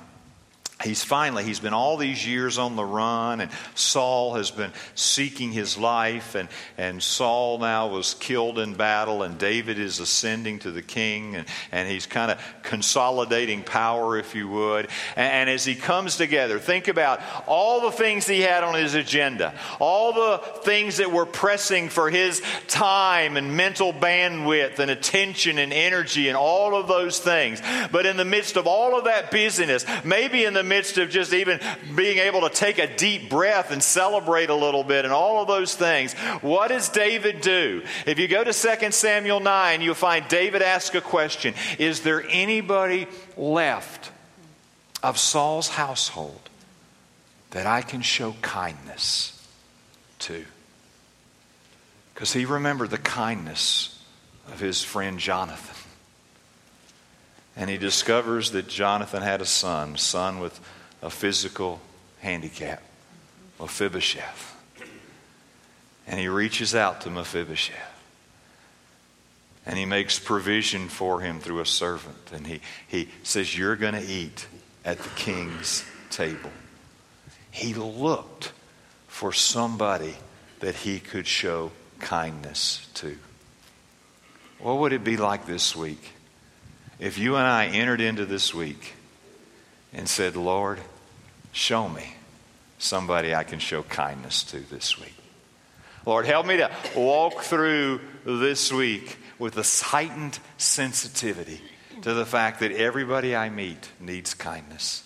he's 0.82 1.04
finally 1.04 1.44
he's 1.44 1.60
been 1.60 1.74
all 1.74 1.96
these 1.96 2.26
years 2.26 2.58
on 2.58 2.76
the 2.76 2.84
run 2.84 3.40
and 3.40 3.50
saul 3.74 4.34
has 4.34 4.50
been 4.50 4.72
seeking 4.94 5.52
his 5.52 5.76
life 5.76 6.34
and, 6.34 6.48
and 6.78 7.02
saul 7.02 7.58
now 7.58 7.88
was 7.88 8.14
killed 8.14 8.58
in 8.58 8.74
battle 8.74 9.22
and 9.22 9.38
david 9.38 9.78
is 9.78 10.00
ascending 10.00 10.58
to 10.58 10.70
the 10.70 10.82
king 10.82 11.36
and, 11.36 11.46
and 11.70 11.88
he's 11.88 12.06
kind 12.06 12.30
of 12.30 12.40
consolidating 12.62 13.62
power 13.62 14.18
if 14.18 14.34
you 14.34 14.48
would. 14.48 14.88
And, 15.16 15.32
and 15.32 15.50
as 15.50 15.64
he 15.64 15.74
comes 15.74 16.16
together 16.16 16.58
think 16.58 16.88
about 16.88 17.20
all 17.46 17.82
the 17.82 17.92
things 17.92 18.26
he 18.26 18.40
had 18.40 18.64
on 18.64 18.74
his 18.74 18.94
agenda 18.94 19.54
all 19.78 20.12
the 20.12 20.38
things 20.62 20.96
that 20.96 21.12
were 21.12 21.26
pressing 21.26 21.88
for 21.88 22.10
his 22.10 22.42
time 22.68 23.36
and 23.36 23.56
mental 23.56 23.92
bandwidth 23.92 24.78
and 24.78 24.90
attention 24.90 25.58
and 25.58 25.72
energy 25.72 26.28
and 26.28 26.36
all 26.36 26.74
of 26.74 26.88
those 26.88 27.18
things. 27.18 27.60
But 27.92 28.06
in 28.06 28.16
the 28.16 28.24
midst 28.24 28.56
of 28.56 28.66
all 28.66 28.96
of 28.98 29.04
that 29.04 29.30
busyness 29.30 29.84
maybe 30.04 30.44
in 30.44 30.54
the 30.54 30.69
midst 30.70 30.96
of 30.96 31.10
just 31.10 31.34
even 31.34 31.60
being 31.94 32.16
able 32.16 32.40
to 32.42 32.48
take 32.48 32.78
a 32.78 32.96
deep 32.96 33.28
breath 33.28 33.70
and 33.70 33.82
celebrate 33.82 34.48
a 34.48 34.54
little 34.54 34.82
bit 34.82 35.04
and 35.04 35.12
all 35.12 35.42
of 35.42 35.48
those 35.48 35.74
things, 35.74 36.14
what 36.40 36.68
does 36.68 36.88
David 36.88 37.42
do? 37.42 37.82
If 38.06 38.18
you 38.18 38.26
go 38.26 38.42
to 38.42 38.54
2 38.54 38.92
Samuel 38.92 39.40
9, 39.40 39.82
you'll 39.82 39.94
find 39.94 40.26
David 40.28 40.62
ask 40.62 40.94
a 40.94 41.02
question 41.02 41.52
Is 41.78 42.00
there 42.00 42.24
anybody 42.30 43.06
left 43.36 44.10
of 45.02 45.18
Saul's 45.18 45.68
household 45.68 46.48
that 47.50 47.66
I 47.66 47.82
can 47.82 48.00
show 48.00 48.34
kindness 48.40 49.46
to? 50.20 50.46
Because 52.14 52.32
he 52.32 52.44
remembered 52.44 52.90
the 52.90 52.98
kindness 52.98 54.02
of 54.48 54.60
his 54.60 54.82
friend 54.82 55.18
Jonathan. 55.18 55.79
And 57.56 57.68
he 57.68 57.76
discovers 57.76 58.52
that 58.52 58.68
Jonathan 58.68 59.22
had 59.22 59.40
a 59.40 59.46
son, 59.46 59.96
son 59.96 60.40
with 60.40 60.60
a 61.02 61.10
physical 61.10 61.80
handicap, 62.20 62.82
Mephibosheth. 63.58 64.56
And 66.06 66.18
he 66.18 66.28
reaches 66.28 66.74
out 66.74 67.02
to 67.02 67.10
Mephibosheth. 67.10 67.76
And 69.66 69.78
he 69.78 69.84
makes 69.84 70.18
provision 70.18 70.88
for 70.88 71.20
him 71.20 71.38
through 71.38 71.60
a 71.60 71.66
servant. 71.66 72.32
And 72.32 72.46
he, 72.46 72.60
he 72.88 73.08
says, 73.22 73.56
You're 73.56 73.76
going 73.76 73.94
to 73.94 74.04
eat 74.04 74.46
at 74.84 74.98
the 74.98 75.08
king's 75.10 75.84
table. 76.10 76.50
He 77.50 77.74
looked 77.74 78.52
for 79.06 79.32
somebody 79.32 80.16
that 80.60 80.76
he 80.76 80.98
could 80.98 81.26
show 81.26 81.72
kindness 81.98 82.88
to. 82.94 83.16
What 84.58 84.78
would 84.78 84.92
it 84.92 85.04
be 85.04 85.16
like 85.16 85.46
this 85.46 85.74
week? 85.76 86.12
If 87.00 87.18
you 87.18 87.36
and 87.36 87.46
I 87.46 87.66
entered 87.66 88.00
into 88.00 88.26
this 88.26 88.54
week 88.54 88.94
and 89.92 90.08
said, 90.08 90.36
Lord, 90.36 90.78
show 91.52 91.88
me 91.88 92.14
somebody 92.78 93.34
I 93.34 93.42
can 93.42 93.58
show 93.58 93.82
kindness 93.82 94.44
to 94.44 94.60
this 94.60 95.00
week. 95.00 95.14
Lord, 96.06 96.26
help 96.26 96.46
me 96.46 96.58
to 96.58 96.70
walk 96.94 97.42
through 97.42 98.00
this 98.24 98.72
week 98.72 99.18
with 99.38 99.56
a 99.56 99.86
heightened 99.86 100.38
sensitivity 100.58 101.60
to 102.02 102.14
the 102.14 102.26
fact 102.26 102.60
that 102.60 102.72
everybody 102.72 103.34
I 103.34 103.48
meet 103.48 103.90
needs 103.98 104.34
kindness. 104.34 105.02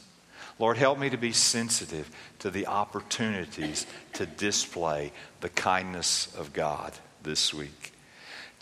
Lord, 0.59 0.77
help 0.77 0.99
me 0.99 1.11
to 1.11 1.17
be 1.17 1.33
sensitive 1.33 2.11
to 2.41 2.51
the 2.51 2.67
opportunities 2.67 3.87
to 4.15 4.27
display 4.27 5.13
the 5.41 5.49
kindness 5.49 6.33
of 6.37 6.53
God 6.53 6.93
this 7.23 7.53
week. 7.53 7.94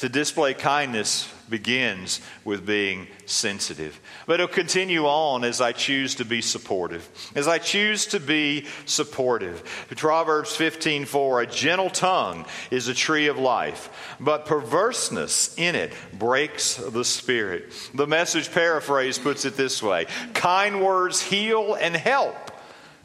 To 0.02 0.09
display 0.09 0.52
kindness 0.52 1.32
begins 1.49 2.21
with 2.42 2.66
being 2.66 3.06
sensitive. 3.25 4.00
But 4.26 4.40
it'll 4.40 4.49
continue 4.49 5.06
on 5.06 5.44
as 5.44 5.61
I 5.61 5.71
choose 5.71 6.16
to 6.16 6.25
be 6.25 6.40
supportive. 6.40 7.09
As 7.37 7.47
I 7.47 7.59
choose 7.59 8.06
to 8.06 8.18
be 8.18 8.66
supportive. 8.85 9.62
Proverbs 9.94 10.56
15:4 10.56 11.42
A 11.42 11.47
gentle 11.47 11.88
tongue 11.88 12.47
is 12.73 12.88
a 12.88 12.94
tree 12.94 13.28
of 13.28 13.38
life, 13.38 14.16
but 14.18 14.44
perverseness 14.44 15.56
in 15.56 15.76
it 15.76 15.92
breaks 16.12 16.75
the 16.75 17.04
spirit. 17.04 17.73
The 17.94 18.09
message 18.09 18.50
paraphrase 18.50 19.21
puts 19.21 19.44
it 19.44 19.56
this 19.56 19.80
way 19.80 20.06
Kind 20.35 20.82
words 20.85 21.23
heal 21.23 21.75
and 21.75 21.94
help. 21.94 22.50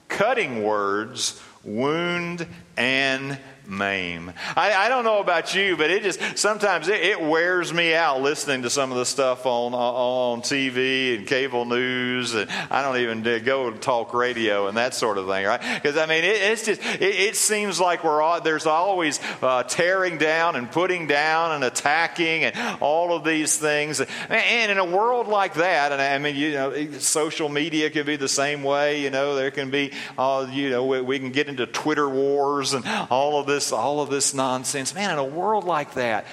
Cutting 0.08 0.64
words 0.64 1.40
wound 1.64 2.48
and 2.76 3.38
maim. 3.70 4.32
I, 4.56 4.74
I, 4.74 4.90
don't 4.90 5.04
know 5.04 5.20
about 5.20 5.54
you, 5.54 5.76
but 5.76 5.90
it 5.90 6.04
just 6.04 6.38
sometimes 6.38 6.88
it, 6.88 7.02
it, 7.02 7.22
wears 7.22 7.74
me 7.74 7.94
out 7.94 8.22
listening 8.22 8.62
to 8.62 8.70
some 8.70 8.92
of 8.92 8.98
the 8.98 9.06
stuff 9.06 9.46
on 9.46 9.74
on 9.74 10.42
TV 10.42 11.18
and 11.18 11.28
cable 11.28 11.66
news, 11.66 12.34
and 12.34 12.50
I 12.72 12.82
don't 12.82 12.98
even 12.98 13.44
go 13.44 13.70
to 13.70 13.78
talk 13.78 14.14
radio 14.14 14.68
and 14.68 14.78
that 14.78 14.94
sort 14.94 15.18
of 15.18 15.28
thing, 15.28 15.46
right? 15.46 15.62
Because 15.76 15.98
I 15.98 16.06
mean, 16.06 16.24
it, 16.24 16.42
it's 16.42 16.66
just 16.66 16.82
it, 16.82 17.02
it, 17.02 17.36
seems 17.36 17.80
like 17.80 18.04
we're 18.04 18.22
all, 18.22 18.42
there's 18.42 18.66
always 18.66 19.20
uh, 19.42 19.64
tearing 19.64 20.18
down 20.18 20.56
and 20.56 20.72
putting 20.72 21.08
down 21.08 21.52
and 21.52 21.64
attacking 21.64 22.46
and 22.46 22.80
all 22.80 23.16
of 23.16 23.24
these 23.24 23.58
things, 23.58 24.00
and 24.30 24.72
in 24.72 24.78
a 24.78 24.86
world 24.86 25.28
like 25.28 25.56
that, 25.56 25.92
and 25.92 26.02
I 26.02 26.18
mean, 26.20 26.36
you 26.36 26.54
know, 26.54 26.92
social 27.00 27.50
media 27.50 27.90
can 27.90 28.06
be 28.06 28.16
the 28.16 28.30
same 28.30 28.64
way. 28.64 29.02
You 29.02 29.10
know, 29.10 29.36
there 29.36 29.52
can 29.52 29.70
be, 29.70 29.92
uh, 30.18 30.48
you 30.50 30.70
know, 30.70 30.86
we, 30.86 31.02
we 31.02 31.20
can 31.20 31.32
get 31.32 31.48
into 31.48 31.66
Twitter 31.66 32.08
wars 32.08 32.74
and 32.74 32.86
all 33.10 33.40
of 33.40 33.46
this 33.46 33.57
this, 33.58 33.72
all 33.72 34.02
of 34.02 34.12
this 34.12 34.36
nonsense. 34.36 34.94
Man, 34.94 35.12
in 35.12 35.18
a 35.18 35.24
world 35.24 35.64
like 35.64 35.96
that, 35.96 36.26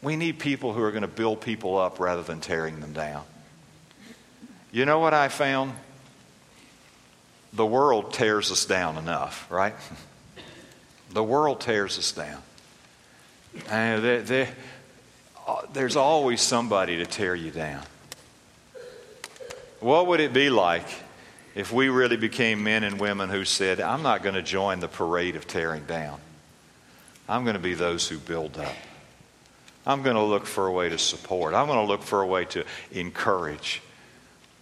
we 0.00 0.16
need 0.16 0.38
people 0.38 0.72
who 0.72 0.82
are 0.82 0.90
going 0.90 1.02
to 1.02 1.08
build 1.08 1.42
people 1.42 1.76
up 1.78 2.00
rather 2.00 2.22
than 2.22 2.40
tearing 2.40 2.80
them 2.80 2.94
down. 2.94 3.24
You 4.72 4.86
know 4.86 4.98
what 4.98 5.12
I 5.12 5.28
found? 5.28 5.74
The 7.52 7.66
world 7.66 8.14
tears 8.14 8.50
us 8.50 8.64
down 8.64 8.96
enough, 8.96 9.46
right? 9.50 9.74
The 11.10 11.22
world 11.22 11.60
tears 11.60 11.98
us 11.98 12.10
down. 12.12 12.40
They, 13.68 14.22
they, 14.24 14.48
there's 15.74 15.94
always 15.94 16.40
somebody 16.40 16.96
to 16.96 17.04
tear 17.04 17.34
you 17.34 17.50
down. 17.50 17.82
What 19.80 20.06
would 20.06 20.20
it 20.20 20.32
be 20.32 20.48
like 20.48 20.86
if 21.54 21.70
we 21.70 21.90
really 21.90 22.16
became 22.16 22.64
men 22.64 22.82
and 22.82 22.98
women 22.98 23.28
who 23.28 23.44
said, 23.44 23.78
I'm 23.78 24.02
not 24.02 24.22
going 24.22 24.36
to 24.36 24.42
join 24.42 24.80
the 24.80 24.88
parade 24.88 25.36
of 25.36 25.46
tearing 25.46 25.84
down? 25.84 26.18
I'm 27.28 27.44
going 27.44 27.54
to 27.54 27.62
be 27.62 27.74
those 27.74 28.08
who 28.08 28.18
build 28.18 28.58
up. 28.58 28.74
I'm 29.86 30.02
going 30.02 30.16
to 30.16 30.22
look 30.22 30.46
for 30.46 30.66
a 30.66 30.72
way 30.72 30.88
to 30.88 30.98
support. 30.98 31.54
I'm 31.54 31.66
going 31.66 31.78
to 31.78 31.86
look 31.86 32.02
for 32.02 32.22
a 32.22 32.26
way 32.26 32.44
to 32.46 32.64
encourage. 32.92 33.82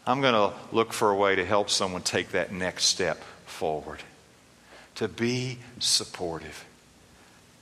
I'm 0.07 0.21
going 0.21 0.35
to 0.35 0.57
look 0.73 0.93
for 0.93 1.11
a 1.11 1.17
way 1.17 1.37
to 1.37 1.45
help 1.45 1.69
someone 1.69 2.02
take 2.02 2.31
that 2.31 2.52
next 2.52 2.85
step 2.85 3.23
forward. 3.45 4.00
To 4.97 5.09
be 5.09 5.59
supportive. 5.79 6.64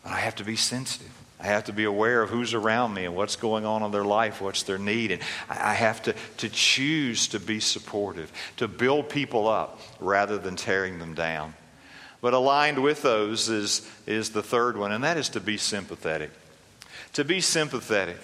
But 0.02 0.12
I 0.12 0.20
have 0.20 0.36
to 0.36 0.44
be 0.44 0.56
sensitive. 0.56 1.10
I 1.40 1.46
have 1.46 1.64
to 1.64 1.72
be 1.72 1.84
aware 1.84 2.22
of 2.22 2.30
who's 2.30 2.52
around 2.52 2.94
me 2.94 3.04
and 3.04 3.14
what's 3.14 3.36
going 3.36 3.64
on 3.64 3.82
in 3.84 3.92
their 3.92 4.04
life, 4.04 4.40
what's 4.40 4.64
their 4.64 4.78
need. 4.78 5.12
And 5.12 5.22
I 5.48 5.74
have 5.74 6.02
to, 6.02 6.14
to 6.38 6.48
choose 6.48 7.28
to 7.28 7.38
be 7.38 7.60
supportive, 7.60 8.32
to 8.56 8.66
build 8.66 9.08
people 9.08 9.46
up 9.46 9.80
rather 10.00 10.38
than 10.38 10.56
tearing 10.56 10.98
them 10.98 11.14
down. 11.14 11.54
But 12.20 12.34
aligned 12.34 12.82
with 12.82 13.02
those 13.02 13.48
is, 13.48 13.88
is 14.06 14.30
the 14.30 14.42
third 14.42 14.76
one, 14.76 14.92
and 14.92 15.04
that 15.04 15.16
is 15.16 15.28
to 15.30 15.40
be 15.40 15.56
sympathetic. 15.56 16.30
To 17.14 17.24
be 17.24 17.40
sympathetic. 17.40 18.18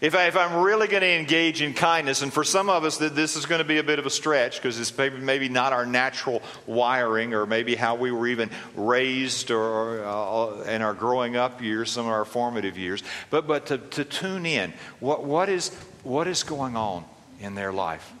If, 0.00 0.14
I, 0.14 0.26
if 0.26 0.36
I'm 0.36 0.62
really 0.62 0.88
going 0.88 1.02
to 1.02 1.10
engage 1.10 1.62
in 1.62 1.72
kindness, 1.72 2.22
and 2.22 2.32
for 2.32 2.44
some 2.44 2.68
of 2.68 2.84
us, 2.84 2.98
this 2.98 3.36
is 3.36 3.46
going 3.46 3.60
to 3.60 3.64
be 3.64 3.78
a 3.78 3.82
bit 3.82 3.98
of 3.98 4.04
a 4.04 4.10
stretch 4.10 4.56
because 4.56 4.78
it's 4.78 4.96
maybe, 4.98 5.18
maybe 5.18 5.48
not 5.48 5.72
our 5.72 5.86
natural 5.86 6.42
wiring 6.66 7.32
or 7.32 7.46
maybe 7.46 7.74
how 7.74 7.94
we 7.94 8.10
were 8.10 8.26
even 8.26 8.50
raised 8.74 9.50
or 9.50 10.04
uh, 10.04 10.64
in 10.64 10.82
our 10.82 10.92
growing 10.92 11.36
up 11.36 11.62
years, 11.62 11.90
some 11.90 12.06
of 12.06 12.12
our 12.12 12.24
formative 12.24 12.76
years. 12.76 13.02
But, 13.30 13.46
but 13.46 13.66
to, 13.66 13.78
to 13.78 14.04
tune 14.04 14.44
in, 14.44 14.74
what, 15.00 15.24
what, 15.24 15.48
is, 15.48 15.72
what 16.02 16.26
is 16.26 16.42
going 16.42 16.76
on 16.76 17.04
in 17.40 17.54
their 17.54 17.72
life? 17.72 18.12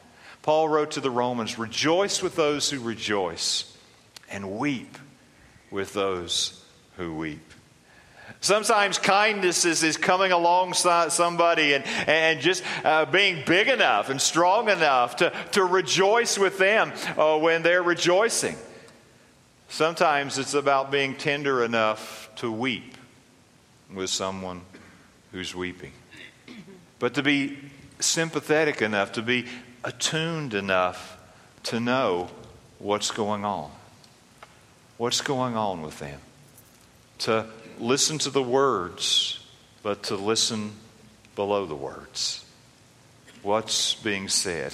Paul 0.42 0.68
wrote 0.68 0.92
to 0.92 1.00
the 1.00 1.10
Romans 1.10 1.58
Rejoice 1.58 2.22
with 2.22 2.36
those 2.36 2.70
who 2.70 2.80
rejoice, 2.80 3.73
and 4.30 4.58
weep 4.58 4.98
with 5.70 5.92
those 5.92 6.64
who 6.96 7.14
weep. 7.14 7.52
Sometimes 8.40 8.98
kindness 8.98 9.64
is, 9.64 9.82
is 9.82 9.96
coming 9.96 10.32
alongside 10.32 11.12
somebody 11.12 11.74
and, 11.74 11.84
and 12.06 12.40
just 12.40 12.62
uh, 12.84 13.06
being 13.06 13.42
big 13.46 13.68
enough 13.68 14.10
and 14.10 14.20
strong 14.20 14.68
enough 14.68 15.16
to, 15.16 15.32
to 15.52 15.64
rejoice 15.64 16.38
with 16.38 16.58
them 16.58 16.92
uh, 17.16 17.38
when 17.38 17.62
they're 17.62 17.82
rejoicing. 17.82 18.56
Sometimes 19.68 20.38
it's 20.38 20.54
about 20.54 20.90
being 20.90 21.14
tender 21.16 21.64
enough 21.64 22.30
to 22.36 22.52
weep 22.52 22.96
with 23.92 24.10
someone 24.10 24.62
who's 25.32 25.54
weeping. 25.54 25.92
But 26.98 27.14
to 27.14 27.22
be 27.22 27.58
sympathetic 27.98 28.82
enough, 28.82 29.12
to 29.12 29.22
be 29.22 29.46
attuned 29.82 30.54
enough 30.54 31.18
to 31.64 31.80
know 31.80 32.28
what's 32.78 33.10
going 33.10 33.44
on. 33.44 33.70
What's 34.96 35.20
going 35.22 35.56
on 35.56 35.82
with 35.82 35.98
them? 35.98 36.20
To 37.20 37.46
listen 37.78 38.18
to 38.18 38.30
the 38.30 38.42
words, 38.42 39.44
but 39.82 40.04
to 40.04 40.16
listen 40.16 40.72
below 41.34 41.66
the 41.66 41.74
words. 41.74 42.44
What's 43.42 43.94
being 43.96 44.28
said? 44.28 44.72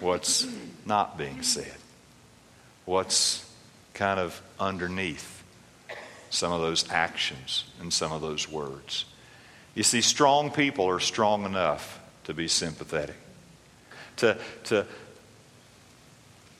What's 0.00 0.46
not 0.86 1.18
being 1.18 1.42
said? 1.42 1.74
What's 2.84 3.44
kind 3.94 4.20
of 4.20 4.40
underneath 4.60 5.42
some 6.30 6.52
of 6.52 6.60
those 6.60 6.88
actions 6.90 7.64
and 7.80 7.92
some 7.92 8.12
of 8.12 8.20
those 8.20 8.48
words? 8.48 9.04
You 9.74 9.82
see, 9.82 10.00
strong 10.00 10.50
people 10.50 10.86
are 10.86 11.00
strong 11.00 11.44
enough 11.44 12.00
to 12.24 12.34
be 12.34 12.46
sympathetic, 12.46 13.16
to, 14.16 14.38
to 14.64 14.86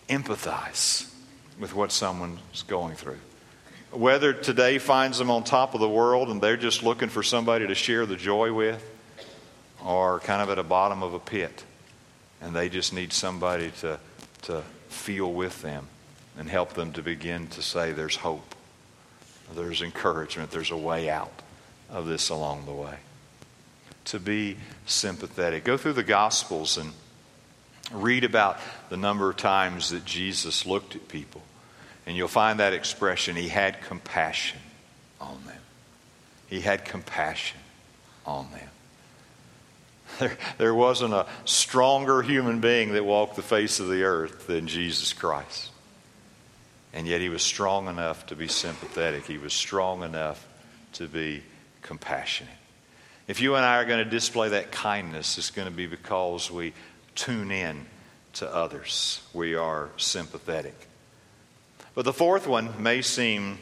empathize 0.08 1.08
with 1.58 1.74
what 1.74 1.92
someone's 1.92 2.62
going 2.66 2.94
through. 2.94 3.18
Whether 3.90 4.32
today 4.32 4.78
finds 4.78 5.18
them 5.18 5.30
on 5.30 5.44
top 5.44 5.74
of 5.74 5.80
the 5.80 5.88
world 5.88 6.28
and 6.28 6.40
they're 6.40 6.56
just 6.56 6.82
looking 6.82 7.08
for 7.08 7.22
somebody 7.22 7.66
to 7.66 7.74
share 7.74 8.06
the 8.06 8.16
joy 8.16 8.52
with, 8.52 8.84
or 9.84 10.20
kind 10.20 10.42
of 10.42 10.50
at 10.50 10.56
the 10.56 10.62
bottom 10.62 11.02
of 11.02 11.14
a 11.14 11.18
pit 11.18 11.64
and 12.40 12.54
they 12.54 12.68
just 12.68 12.92
need 12.92 13.12
somebody 13.12 13.70
to, 13.80 13.98
to 14.42 14.62
feel 14.88 15.32
with 15.32 15.62
them 15.62 15.86
and 16.36 16.48
help 16.48 16.74
them 16.74 16.92
to 16.92 17.02
begin 17.02 17.48
to 17.48 17.62
say 17.62 17.92
there's 17.92 18.16
hope, 18.16 18.54
there's 19.54 19.82
encouragement, 19.82 20.50
there's 20.50 20.70
a 20.70 20.76
way 20.76 21.10
out 21.10 21.32
of 21.90 22.06
this 22.06 22.28
along 22.28 22.64
the 22.66 22.72
way. 22.72 22.96
To 24.06 24.20
be 24.20 24.56
sympathetic. 24.86 25.64
Go 25.64 25.76
through 25.76 25.94
the 25.94 26.02
Gospels 26.02 26.78
and 26.78 26.92
read 27.92 28.24
about 28.24 28.58
the 28.88 28.96
number 28.96 29.28
of 29.30 29.36
times 29.36 29.90
that 29.90 30.04
Jesus 30.04 30.64
looked 30.64 30.94
at 30.94 31.08
people 31.08 31.42
and 32.08 32.16
you'll 32.16 32.26
find 32.26 32.58
that 32.58 32.72
expression, 32.72 33.36
he 33.36 33.48
had 33.48 33.82
compassion 33.82 34.58
on 35.20 35.38
them. 35.46 35.60
He 36.46 36.62
had 36.62 36.86
compassion 36.86 37.60
on 38.26 38.50
them. 38.50 38.68
There, 40.18 40.38
there 40.56 40.74
wasn't 40.74 41.12
a 41.12 41.26
stronger 41.44 42.22
human 42.22 42.60
being 42.60 42.94
that 42.94 43.04
walked 43.04 43.36
the 43.36 43.42
face 43.42 43.78
of 43.78 43.88
the 43.88 44.04
earth 44.04 44.46
than 44.46 44.66
Jesus 44.66 45.12
Christ. 45.12 45.70
And 46.94 47.06
yet 47.06 47.20
he 47.20 47.28
was 47.28 47.42
strong 47.42 47.88
enough 47.88 48.24
to 48.28 48.34
be 48.34 48.48
sympathetic. 48.48 49.26
He 49.26 49.36
was 49.36 49.52
strong 49.52 50.02
enough 50.02 50.44
to 50.94 51.06
be 51.06 51.42
compassionate. 51.82 52.54
If 53.28 53.42
you 53.42 53.54
and 53.54 53.66
I 53.66 53.76
are 53.76 53.84
going 53.84 54.02
to 54.02 54.10
display 54.10 54.48
that 54.48 54.72
kindness, 54.72 55.36
it's 55.36 55.50
going 55.50 55.68
to 55.68 55.74
be 55.74 55.86
because 55.86 56.50
we 56.50 56.72
tune 57.14 57.52
in 57.52 57.84
to 58.34 58.52
others. 58.52 59.20
We 59.34 59.56
are 59.56 59.90
sympathetic. 59.98 60.88
But 61.94 62.04
the 62.04 62.12
fourth 62.12 62.46
one 62.46 62.82
may 62.82 63.02
seem 63.02 63.58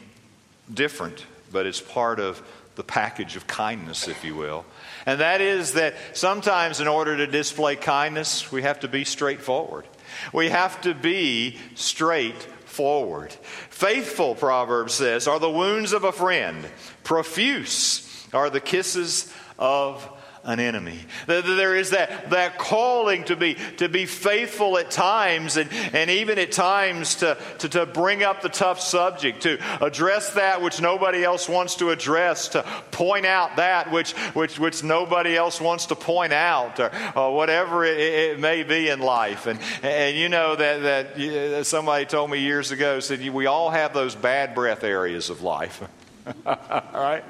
different, 0.71 1.25
but 1.51 1.65
it's 1.65 1.81
part 1.81 2.19
of 2.19 2.41
the 2.75 2.83
package 2.83 3.35
of 3.35 3.47
kindness, 3.47 4.07
if 4.07 4.23
you 4.23 4.35
will. 4.35 4.65
And 5.05 5.19
that 5.19 5.41
is 5.41 5.73
that 5.73 5.95
sometimes, 6.13 6.79
in 6.79 6.87
order 6.87 7.17
to 7.17 7.27
display 7.27 7.75
kindness, 7.75 8.51
we 8.51 8.61
have 8.61 8.81
to 8.81 8.87
be 8.87 9.03
straightforward. 9.03 9.85
We 10.31 10.49
have 10.49 10.79
to 10.81 10.93
be 10.93 11.57
straightforward. 11.75 13.33
Faithful, 13.69 14.35
Proverbs 14.35 14.93
says, 14.93 15.27
are 15.27 15.39
the 15.39 15.49
wounds 15.49 15.93
of 15.93 16.03
a 16.03 16.11
friend, 16.11 16.65
profuse 17.03 18.03
are 18.33 18.49
the 18.49 18.59
kisses 18.59 19.33
of 19.57 20.07
an 20.47 20.61
enemy. 20.61 20.97
There 21.27 21.75
is 21.75 21.89
that, 21.89 22.29
that 22.29 22.57
calling 22.57 23.25
to 23.25 23.35
be, 23.35 23.55
to 23.77 23.89
be 23.89 24.05
faithful 24.05 24.77
at 24.77 24.89
times 24.89 25.57
and, 25.57 25.71
and 25.93 26.09
even 26.09 26.39
at 26.39 26.53
times 26.53 27.15
to, 27.15 27.37
to, 27.59 27.69
to 27.69 27.85
bring 27.85 28.23
up 28.23 28.41
the 28.41 28.49
tough 28.49 28.79
subject, 28.79 29.41
to 29.41 29.59
address 29.83 30.33
that 30.35 30.61
which 30.61 30.81
nobody 30.81 31.21
else 31.23 31.49
wants 31.49 31.75
to 31.75 31.89
address, 31.89 32.47
to 32.49 32.63
point 32.91 33.25
out 33.25 33.57
that 33.57 33.91
which, 33.91 34.13
which, 34.33 34.57
which 34.57 34.83
nobody 34.83 35.35
else 35.35 35.59
wants 35.59 35.87
to 35.87 35.95
point 35.95 36.31
out, 36.31 36.79
or, 36.79 36.91
or 37.13 37.35
whatever 37.35 37.83
it, 37.83 37.99
it, 37.99 38.39
may 38.39 38.63
be 38.63 38.87
in 38.87 39.01
life. 39.01 39.47
And, 39.47 39.59
and 39.83 40.15
you 40.15 40.29
know 40.29 40.55
that, 40.55 41.13
that 41.15 41.67
somebody 41.67 42.05
told 42.05 42.31
me 42.31 42.39
years 42.39 42.71
ago, 42.71 43.01
said, 43.01 43.27
we 43.27 43.47
all 43.47 43.69
have 43.69 43.93
those 43.93 44.15
bad 44.15 44.55
breath 44.55 44.85
areas 44.85 45.29
of 45.29 45.41
life. 45.41 45.83
all 46.45 46.87
right? 46.93 47.23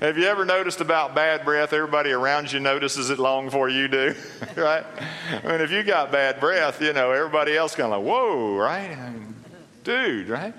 Have 0.00 0.18
you 0.18 0.24
ever 0.26 0.44
noticed 0.44 0.80
about 0.80 1.14
bad 1.14 1.44
breath? 1.44 1.72
Everybody 1.72 2.10
around 2.10 2.52
you 2.52 2.60
notices 2.60 3.10
it 3.10 3.18
long 3.18 3.46
before 3.46 3.68
you 3.68 3.88
do, 3.88 4.14
right? 4.56 4.84
I 5.30 5.46
mean, 5.46 5.60
if 5.60 5.70
you 5.70 5.82
got 5.82 6.10
bad 6.10 6.40
breath, 6.40 6.80
you 6.80 6.92
know, 6.92 7.10
everybody 7.10 7.56
else 7.56 7.74
kind 7.74 7.92
of 7.92 8.02
like, 8.02 8.10
whoa, 8.10 8.56
right? 8.56 8.96
Dude, 9.84 10.28
right? 10.28 10.54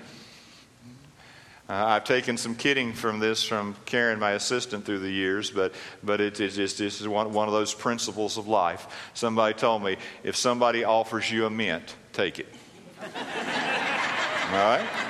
Uh, 1.68 1.84
I've 1.86 2.04
taken 2.04 2.36
some 2.36 2.54
kidding 2.54 2.92
from 2.92 3.18
this 3.18 3.42
from 3.42 3.74
Karen, 3.86 4.20
my 4.20 4.32
assistant, 4.32 4.84
through 4.84 5.00
the 5.00 5.10
years, 5.10 5.50
but, 5.50 5.74
but 6.04 6.20
it, 6.20 6.38
it's 6.38 6.54
just 6.54 6.78
this 6.78 7.00
is 7.00 7.08
one, 7.08 7.32
one 7.32 7.48
of 7.48 7.54
those 7.54 7.74
principles 7.74 8.38
of 8.38 8.46
life. 8.46 9.10
Somebody 9.14 9.54
told 9.54 9.82
me 9.82 9.96
if 10.22 10.36
somebody 10.36 10.84
offers 10.84 11.30
you 11.30 11.46
a 11.46 11.50
mint, 11.50 11.96
take 12.12 12.38
it. 12.38 12.54
All 13.02 14.52
right? 14.52 15.05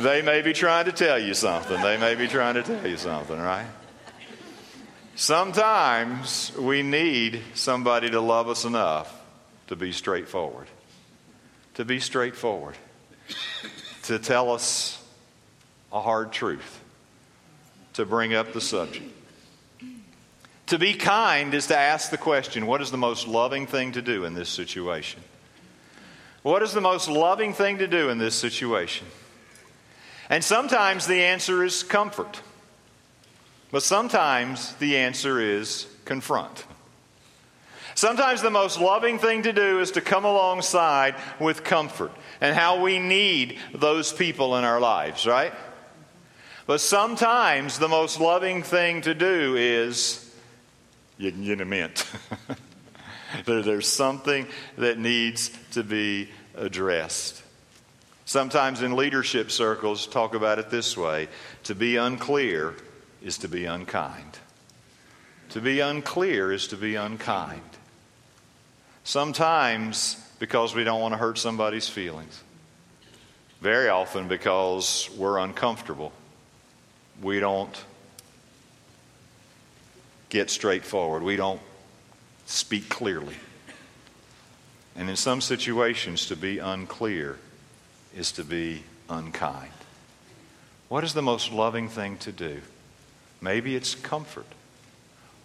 They 0.00 0.22
may 0.22 0.40
be 0.40 0.54
trying 0.54 0.86
to 0.86 0.92
tell 0.92 1.18
you 1.18 1.34
something. 1.34 1.78
They 1.82 1.98
may 1.98 2.14
be 2.14 2.26
trying 2.26 2.54
to 2.54 2.62
tell 2.62 2.86
you 2.86 2.96
something, 2.96 3.38
right? 3.38 3.66
Sometimes 5.14 6.56
we 6.56 6.82
need 6.82 7.42
somebody 7.52 8.08
to 8.08 8.20
love 8.22 8.48
us 8.48 8.64
enough 8.64 9.14
to 9.66 9.76
be 9.76 9.92
straightforward. 9.92 10.68
To 11.74 11.84
be 11.84 12.00
straightforward. 12.00 12.76
To 14.04 14.18
tell 14.18 14.50
us 14.50 15.04
a 15.92 16.00
hard 16.00 16.32
truth. 16.32 16.80
To 17.94 18.06
bring 18.06 18.32
up 18.32 18.54
the 18.54 18.60
subject. 18.62 19.12
To 20.68 20.78
be 20.78 20.94
kind 20.94 21.52
is 21.52 21.66
to 21.66 21.76
ask 21.76 22.10
the 22.10 22.16
question 22.16 22.64
what 22.66 22.80
is 22.80 22.90
the 22.90 22.96
most 22.96 23.28
loving 23.28 23.66
thing 23.66 23.92
to 23.92 24.00
do 24.00 24.24
in 24.24 24.32
this 24.32 24.48
situation? 24.48 25.20
What 26.42 26.62
is 26.62 26.72
the 26.72 26.80
most 26.80 27.10
loving 27.10 27.52
thing 27.52 27.76
to 27.78 27.86
do 27.86 28.08
in 28.08 28.16
this 28.16 28.34
situation? 28.34 29.06
And 30.30 30.44
sometimes 30.44 31.08
the 31.08 31.24
answer 31.24 31.64
is 31.64 31.82
comfort. 31.82 32.40
But 33.72 33.82
sometimes 33.82 34.74
the 34.76 34.96
answer 34.96 35.40
is 35.40 35.86
confront. 36.04 36.64
Sometimes 37.96 38.40
the 38.40 38.50
most 38.50 38.80
loving 38.80 39.18
thing 39.18 39.42
to 39.42 39.52
do 39.52 39.80
is 39.80 39.90
to 39.92 40.00
come 40.00 40.24
alongside 40.24 41.16
with 41.40 41.64
comfort 41.64 42.12
and 42.40 42.54
how 42.54 42.80
we 42.80 43.00
need 43.00 43.58
those 43.74 44.12
people 44.12 44.56
in 44.56 44.64
our 44.64 44.80
lives, 44.80 45.26
right? 45.26 45.52
But 46.66 46.80
sometimes 46.80 47.78
the 47.78 47.88
most 47.88 48.20
loving 48.20 48.62
thing 48.62 49.02
to 49.02 49.14
do 49.14 49.56
is 49.56 50.32
you 51.18 51.32
can 51.32 51.44
get 51.44 51.60
a 51.60 51.64
mint. 51.64 52.08
there, 53.44 53.62
there's 53.62 53.88
something 53.88 54.46
that 54.78 54.96
needs 54.96 55.50
to 55.72 55.82
be 55.82 56.30
addressed. 56.54 57.42
Sometimes 58.30 58.80
in 58.80 58.94
leadership 58.94 59.50
circles, 59.50 60.06
talk 60.06 60.36
about 60.36 60.60
it 60.60 60.70
this 60.70 60.96
way 60.96 61.26
to 61.64 61.74
be 61.74 61.96
unclear 61.96 62.76
is 63.20 63.38
to 63.38 63.48
be 63.48 63.64
unkind. 63.64 64.38
To 65.48 65.60
be 65.60 65.80
unclear 65.80 66.52
is 66.52 66.68
to 66.68 66.76
be 66.76 66.94
unkind. 66.94 67.60
Sometimes 69.02 70.14
because 70.38 70.76
we 70.76 70.84
don't 70.84 71.00
want 71.00 71.12
to 71.12 71.18
hurt 71.18 71.38
somebody's 71.38 71.88
feelings. 71.88 72.40
Very 73.60 73.88
often 73.88 74.28
because 74.28 75.10
we're 75.18 75.38
uncomfortable. 75.38 76.12
We 77.20 77.40
don't 77.40 77.84
get 80.28 80.50
straightforward. 80.50 81.24
We 81.24 81.34
don't 81.34 81.60
speak 82.46 82.88
clearly. 82.88 83.34
And 84.94 85.10
in 85.10 85.16
some 85.16 85.40
situations, 85.40 86.26
to 86.26 86.36
be 86.36 86.60
unclear 86.60 87.36
is 88.16 88.32
to 88.32 88.44
be 88.44 88.82
unkind. 89.08 89.72
What 90.88 91.04
is 91.04 91.14
the 91.14 91.22
most 91.22 91.52
loving 91.52 91.88
thing 91.88 92.16
to 92.18 92.32
do? 92.32 92.60
Maybe 93.40 93.76
it's 93.76 93.94
comfort, 93.94 94.46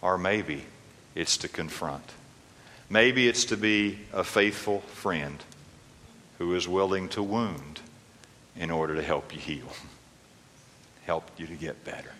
or 0.02 0.18
maybe 0.18 0.64
it's 1.14 1.36
to 1.38 1.48
confront. 1.48 2.12
Maybe 2.90 3.28
it's 3.28 3.44
to 3.46 3.56
be 3.56 3.98
a 4.12 4.22
faithful 4.24 4.80
friend 4.80 5.42
who 6.38 6.54
is 6.54 6.68
willing 6.68 7.08
to 7.10 7.22
wound 7.22 7.80
in 8.56 8.70
order 8.70 8.94
to 8.94 9.02
help 9.02 9.34
you 9.34 9.40
heal, 9.40 9.72
help 11.04 11.30
you 11.36 11.46
to 11.46 11.54
get 11.54 11.84
better. 11.84 12.12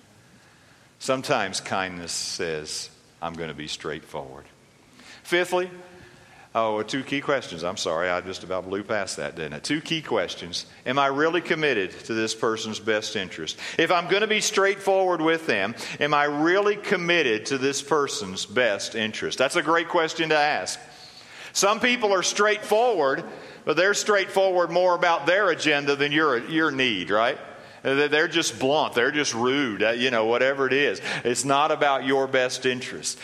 Sometimes 0.99 1.61
kindness 1.61 2.13
says, 2.13 2.91
I'm 3.21 3.35
going 3.35 3.49
to 3.49 3.55
be 3.55 3.69
straightforward. 3.69 4.45
Fifthly, 5.23 5.71
oh, 6.57 6.83
two 6.83 7.05
key 7.05 7.21
questions. 7.21 7.63
I'm 7.63 7.77
sorry, 7.77 8.09
I 8.09 8.21
just 8.23 8.43
about 8.43 8.65
blew 8.65 8.83
past 8.83 9.19
that, 9.19 9.37
didn't 9.37 9.53
I? 9.53 9.59
Two 9.59 9.83
key 9.83 10.01
questions. 10.01 10.65
Am 10.87 10.99
I 10.99 11.09
really 11.09 11.43
committed 11.43 11.91
to 12.07 12.15
this 12.15 12.35
person's 12.35 12.81
best 12.81 13.15
interest? 13.15 13.59
If 13.79 13.93
I'm 13.93 14.09
going 14.09 14.23
to 14.23 14.27
be 14.27 14.41
straightforward 14.41 15.21
with 15.21 15.47
them, 15.47 15.75
am 16.01 16.15
I 16.15 16.25
really 16.25 16.77
committed 16.77 17.47
to 17.47 17.59
this 17.59 17.83
person's 17.83 18.47
best 18.47 18.95
interest? 18.95 19.37
That's 19.37 19.57
a 19.57 19.63
great 19.63 19.89
question 19.89 20.31
to 20.31 20.37
ask. 20.37 20.81
Some 21.53 21.79
people 21.79 22.13
are 22.13 22.23
straightforward, 22.23 23.23
but 23.67 23.77
they're 23.77 23.95
straightforward 23.95 24.71
more 24.71 24.95
about 24.95 25.27
their 25.27 25.51
agenda 25.51 25.95
than 25.95 26.11
your, 26.11 26.39
your 26.49 26.71
need, 26.71 27.11
right? 27.11 27.39
They're 27.83 28.27
just 28.27 28.59
blunt. 28.59 28.95
They're 28.95 29.13
just 29.13 29.33
rude, 29.33 29.81
uh, 29.81 29.91
you 29.91 30.11
know, 30.11 30.25
whatever 30.25 30.67
it 30.67 30.73
is. 30.73 31.01
It's 31.23 31.45
not 31.45 31.71
about 31.71 32.05
your 32.05 32.27
best 32.27 32.67
interest. 32.67 33.17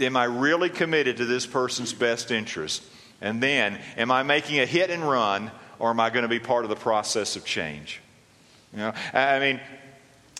Am 0.00 0.16
I 0.16 0.24
really 0.24 0.70
committed 0.70 1.18
to 1.18 1.24
this 1.24 1.46
person's 1.46 1.92
best 1.92 2.30
interest? 2.30 2.82
And 3.20 3.42
then, 3.42 3.78
am 3.96 4.10
I 4.10 4.22
making 4.22 4.58
a 4.60 4.66
hit 4.66 4.90
and 4.90 5.08
run, 5.08 5.50
or 5.78 5.90
am 5.90 6.00
I 6.00 6.10
going 6.10 6.24
to 6.24 6.28
be 6.28 6.40
part 6.40 6.64
of 6.64 6.70
the 6.70 6.76
process 6.76 7.36
of 7.36 7.44
change? 7.44 8.00
You 8.72 8.78
know, 8.80 8.92
I 9.12 9.38
mean, 9.38 9.60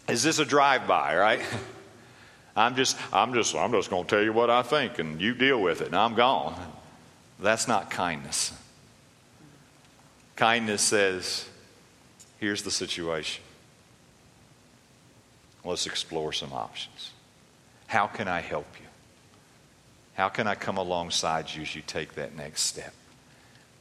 is 0.08 0.22
this 0.22 0.38
a 0.38 0.44
drive-by, 0.44 1.16
right? 1.16 1.40
I'm 2.56 2.76
just, 2.76 2.98
I'm 3.12 3.32
just, 3.32 3.54
I'm 3.54 3.72
just 3.72 3.88
going 3.88 4.04
to 4.04 4.10
tell 4.10 4.22
you 4.22 4.32
what 4.32 4.50
I 4.50 4.62
think, 4.62 4.98
and 4.98 5.20
you 5.20 5.34
deal 5.34 5.60
with 5.60 5.80
it, 5.80 5.88
and 5.88 5.96
I'm 5.96 6.14
gone. 6.14 6.54
That's 7.38 7.66
not 7.66 7.90
kindness. 7.90 8.52
Kindness 10.36 10.82
says, 10.82 11.48
here's 12.38 12.62
the 12.62 12.70
situation. 12.70 13.42
Let's 15.64 15.86
explore 15.86 16.32
some 16.32 16.52
options. 16.52 17.10
How 17.86 18.06
can 18.06 18.28
I 18.28 18.40
help 18.40 18.66
you? 18.80 18.86
How 20.14 20.29
can 20.29 20.46
I 20.46 20.55
come 20.55 20.77
alongside 20.77 21.53
you 21.53 21.62
as 21.62 21.75
you 21.75 21.83
take 21.83 22.14
that 22.14 22.37
next 22.37 22.62
step? 22.62 22.92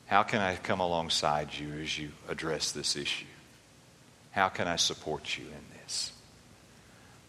How 0.05 0.23
can 0.23 0.41
I 0.41 0.55
come 0.55 0.79
alongside 0.79 1.53
you 1.53 1.73
as 1.81 1.97
you 1.97 2.11
address 2.27 2.71
this 2.71 2.95
issue? 2.95 3.25
How 4.31 4.49
can 4.49 4.67
I 4.67 4.77
support 4.77 5.37
you 5.37 5.45
in 5.45 5.81
this? 5.81 6.11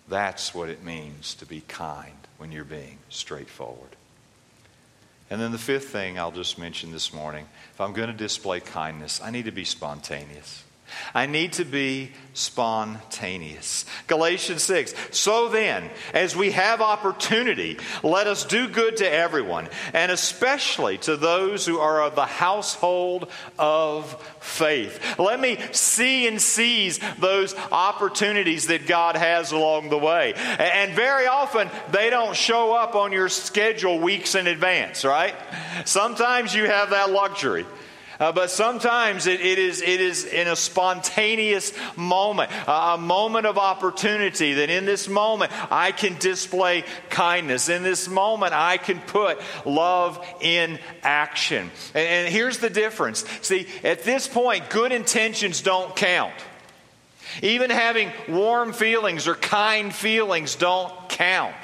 That's 0.08 0.54
what 0.54 0.68
it 0.68 0.82
means 0.82 1.34
to 1.36 1.46
be 1.46 1.62
kind 1.68 2.16
when 2.38 2.52
you're 2.52 2.64
being 2.64 2.98
straightforward. 3.08 3.96
And 5.30 5.40
then 5.40 5.52
the 5.52 5.58
fifth 5.58 5.88
thing 5.88 6.18
I'll 6.18 6.32
just 6.32 6.58
mention 6.58 6.92
this 6.92 7.12
morning 7.12 7.46
if 7.72 7.80
I'm 7.80 7.92
going 7.92 8.08
to 8.08 8.16
display 8.16 8.60
kindness, 8.60 9.20
I 9.22 9.30
need 9.30 9.46
to 9.46 9.52
be 9.52 9.64
spontaneous. 9.64 10.64
I 11.14 11.26
need 11.26 11.54
to 11.54 11.64
be 11.64 12.12
spontaneous. 12.34 13.84
Galatians 14.06 14.62
6. 14.62 14.94
So 15.10 15.48
then, 15.48 15.90
as 16.14 16.34
we 16.34 16.52
have 16.52 16.80
opportunity, 16.80 17.78
let 18.02 18.26
us 18.26 18.44
do 18.44 18.68
good 18.68 18.96
to 18.98 19.10
everyone, 19.10 19.68
and 19.92 20.10
especially 20.10 20.98
to 20.98 21.16
those 21.16 21.66
who 21.66 21.78
are 21.78 22.02
of 22.02 22.14
the 22.14 22.24
household 22.24 23.30
of 23.58 24.12
faith. 24.40 25.18
Let 25.18 25.40
me 25.40 25.58
see 25.72 26.26
and 26.26 26.40
seize 26.40 26.98
those 27.18 27.54
opportunities 27.70 28.68
that 28.68 28.86
God 28.86 29.16
has 29.16 29.52
along 29.52 29.90
the 29.90 29.98
way. 29.98 30.32
And 30.34 30.94
very 30.94 31.26
often, 31.26 31.70
they 31.90 32.08
don't 32.08 32.36
show 32.36 32.74
up 32.74 32.94
on 32.94 33.12
your 33.12 33.28
schedule 33.28 33.98
weeks 33.98 34.34
in 34.34 34.46
advance, 34.46 35.04
right? 35.04 35.34
Sometimes 35.84 36.54
you 36.54 36.64
have 36.64 36.90
that 36.90 37.10
luxury. 37.10 37.66
Uh, 38.22 38.30
but 38.30 38.52
sometimes 38.52 39.26
it, 39.26 39.40
it, 39.40 39.58
is, 39.58 39.82
it 39.82 40.00
is 40.00 40.24
in 40.24 40.46
a 40.46 40.54
spontaneous 40.54 41.72
moment, 41.96 42.52
uh, 42.68 42.92
a 42.94 42.96
moment 42.96 43.46
of 43.46 43.58
opportunity 43.58 44.54
that 44.54 44.70
in 44.70 44.84
this 44.84 45.08
moment 45.08 45.50
I 45.72 45.90
can 45.90 46.16
display 46.18 46.84
kindness. 47.10 47.68
In 47.68 47.82
this 47.82 48.06
moment 48.06 48.52
I 48.52 48.76
can 48.76 49.00
put 49.00 49.40
love 49.66 50.24
in 50.40 50.78
action. 51.02 51.68
And, 51.94 52.06
and 52.06 52.32
here's 52.32 52.58
the 52.58 52.70
difference. 52.70 53.24
See, 53.40 53.66
at 53.82 54.04
this 54.04 54.28
point, 54.28 54.70
good 54.70 54.92
intentions 54.92 55.60
don't 55.60 55.96
count. 55.96 56.34
Even 57.42 57.70
having 57.70 58.12
warm 58.28 58.72
feelings 58.72 59.26
or 59.26 59.34
kind 59.34 59.92
feelings 59.92 60.54
don't 60.54 60.92
count. 61.08 61.56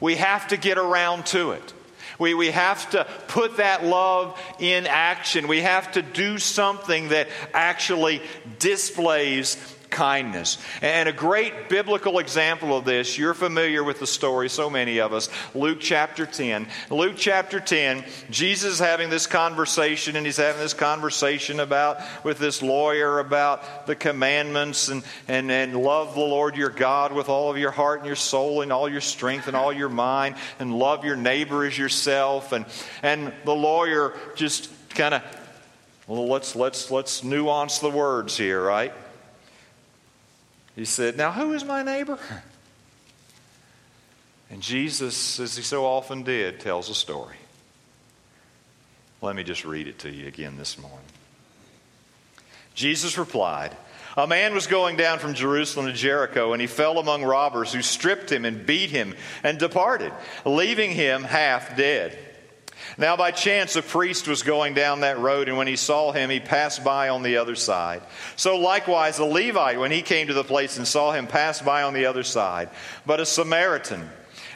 We 0.00 0.16
have 0.16 0.48
to 0.48 0.58
get 0.58 0.76
around 0.76 1.24
to 1.28 1.52
it. 1.52 1.72
We, 2.18 2.34
we 2.34 2.50
have 2.50 2.90
to 2.90 3.04
put 3.28 3.56
that 3.56 3.84
love 3.84 4.40
in 4.58 4.86
action. 4.86 5.48
We 5.48 5.60
have 5.60 5.92
to 5.92 6.02
do 6.02 6.38
something 6.38 7.08
that 7.08 7.28
actually 7.52 8.22
displays 8.58 9.56
kindness. 9.94 10.58
And 10.82 11.08
a 11.08 11.12
great 11.12 11.68
biblical 11.68 12.18
example 12.18 12.76
of 12.76 12.84
this, 12.84 13.16
you're 13.16 13.32
familiar 13.32 13.84
with 13.84 14.00
the 14.00 14.06
story, 14.08 14.50
so 14.50 14.68
many 14.68 14.98
of 14.98 15.12
us, 15.12 15.28
Luke 15.54 15.78
chapter 15.80 16.26
10. 16.26 16.66
Luke 16.90 17.14
chapter 17.16 17.60
10, 17.60 18.04
Jesus 18.28 18.74
is 18.74 18.78
having 18.80 19.08
this 19.08 19.28
conversation, 19.28 20.16
and 20.16 20.26
he's 20.26 20.36
having 20.36 20.60
this 20.60 20.74
conversation 20.74 21.60
about 21.60 22.00
with 22.24 22.38
this 22.38 22.60
lawyer 22.60 23.20
about 23.20 23.86
the 23.86 23.94
commandments 23.94 24.88
and, 24.88 25.04
and, 25.28 25.50
and 25.50 25.76
love 25.76 26.14
the 26.14 26.20
Lord 26.20 26.56
your 26.56 26.70
God 26.70 27.12
with 27.12 27.28
all 27.28 27.48
of 27.48 27.56
your 27.56 27.70
heart 27.70 28.00
and 28.00 28.06
your 28.06 28.16
soul 28.16 28.62
and 28.62 28.72
all 28.72 28.88
your 28.88 29.00
strength 29.00 29.46
and 29.46 29.56
all 29.56 29.72
your 29.72 29.88
mind, 29.88 30.34
and 30.58 30.76
love 30.76 31.04
your 31.04 31.16
neighbor 31.16 31.64
as 31.64 31.78
yourself. 31.78 32.50
And, 32.50 32.66
and 33.02 33.32
the 33.44 33.54
lawyer 33.54 34.12
just 34.34 34.70
kind 34.90 35.14
of 35.14 35.22
well, 36.06 36.26
let's 36.28 36.54
let's 36.54 36.90
let's 36.90 37.24
nuance 37.24 37.78
the 37.78 37.88
words 37.88 38.36
here, 38.36 38.62
right? 38.62 38.92
He 40.76 40.84
said, 40.84 41.16
Now, 41.16 41.32
who 41.32 41.52
is 41.52 41.64
my 41.64 41.82
neighbor? 41.82 42.18
And 44.50 44.62
Jesus, 44.62 45.40
as 45.40 45.56
he 45.56 45.62
so 45.62 45.84
often 45.84 46.22
did, 46.22 46.60
tells 46.60 46.88
a 46.88 46.94
story. 46.94 47.36
Let 49.20 49.36
me 49.36 49.42
just 49.42 49.64
read 49.64 49.88
it 49.88 50.00
to 50.00 50.10
you 50.10 50.28
again 50.28 50.56
this 50.58 50.78
morning. 50.78 50.98
Jesus 52.74 53.16
replied, 53.16 53.74
A 54.16 54.26
man 54.26 54.52
was 54.52 54.66
going 54.66 54.96
down 54.96 55.18
from 55.18 55.34
Jerusalem 55.34 55.86
to 55.86 55.92
Jericho, 55.92 56.52
and 56.52 56.60
he 56.60 56.66
fell 56.66 56.98
among 56.98 57.24
robbers 57.24 57.72
who 57.72 57.82
stripped 57.82 58.30
him 58.30 58.44
and 58.44 58.66
beat 58.66 58.90
him 58.90 59.14
and 59.42 59.58
departed, 59.58 60.12
leaving 60.44 60.90
him 60.90 61.22
half 61.22 61.76
dead. 61.76 62.18
Now, 62.96 63.16
by 63.16 63.32
chance, 63.32 63.76
a 63.76 63.82
priest 63.82 64.28
was 64.28 64.42
going 64.42 64.74
down 64.74 65.00
that 65.00 65.18
road, 65.18 65.48
and 65.48 65.58
when 65.58 65.66
he 65.66 65.76
saw 65.76 66.12
him, 66.12 66.30
he 66.30 66.40
passed 66.40 66.84
by 66.84 67.08
on 67.08 67.22
the 67.22 67.38
other 67.38 67.56
side. 67.56 68.02
So, 68.36 68.56
likewise, 68.56 69.18
a 69.18 69.24
Levite, 69.24 69.78
when 69.78 69.90
he 69.90 70.02
came 70.02 70.28
to 70.28 70.34
the 70.34 70.44
place 70.44 70.76
and 70.76 70.86
saw 70.86 71.12
him, 71.12 71.26
passed 71.26 71.64
by 71.64 71.82
on 71.82 71.94
the 71.94 72.06
other 72.06 72.22
side. 72.22 72.70
But 73.04 73.20
a 73.20 73.26
Samaritan, 73.26 74.08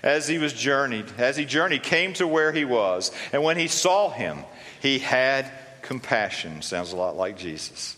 as 0.02 0.28
he 0.28 0.38
was 0.38 0.52
journeyed, 0.52 1.06
as 1.18 1.36
he 1.36 1.44
journeyed, 1.44 1.82
came 1.82 2.12
to 2.14 2.26
where 2.26 2.52
he 2.52 2.64
was, 2.64 3.10
and 3.32 3.42
when 3.42 3.56
he 3.58 3.66
saw 3.66 4.10
him, 4.10 4.44
he 4.80 5.00
had 5.00 5.50
compassion. 5.82 6.62
Sounds 6.62 6.92
a 6.92 6.96
lot 6.96 7.16
like 7.16 7.36
Jesus. 7.36 7.97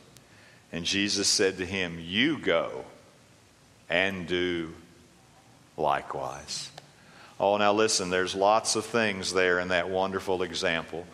And 0.71 0.85
Jesus 0.85 1.27
said 1.27 1.57
to 1.57 1.65
him, 1.65 1.99
You 1.99 2.37
go 2.37 2.85
and 3.89 4.27
do 4.27 4.73
likewise. 5.77 6.69
Oh, 7.39 7.57
now 7.57 7.73
listen, 7.73 8.09
there's 8.09 8.35
lots 8.35 8.75
of 8.75 8.85
things 8.85 9.33
there 9.33 9.59
in 9.59 9.69
that 9.69 9.89
wonderful 9.89 10.43
example. 10.43 11.05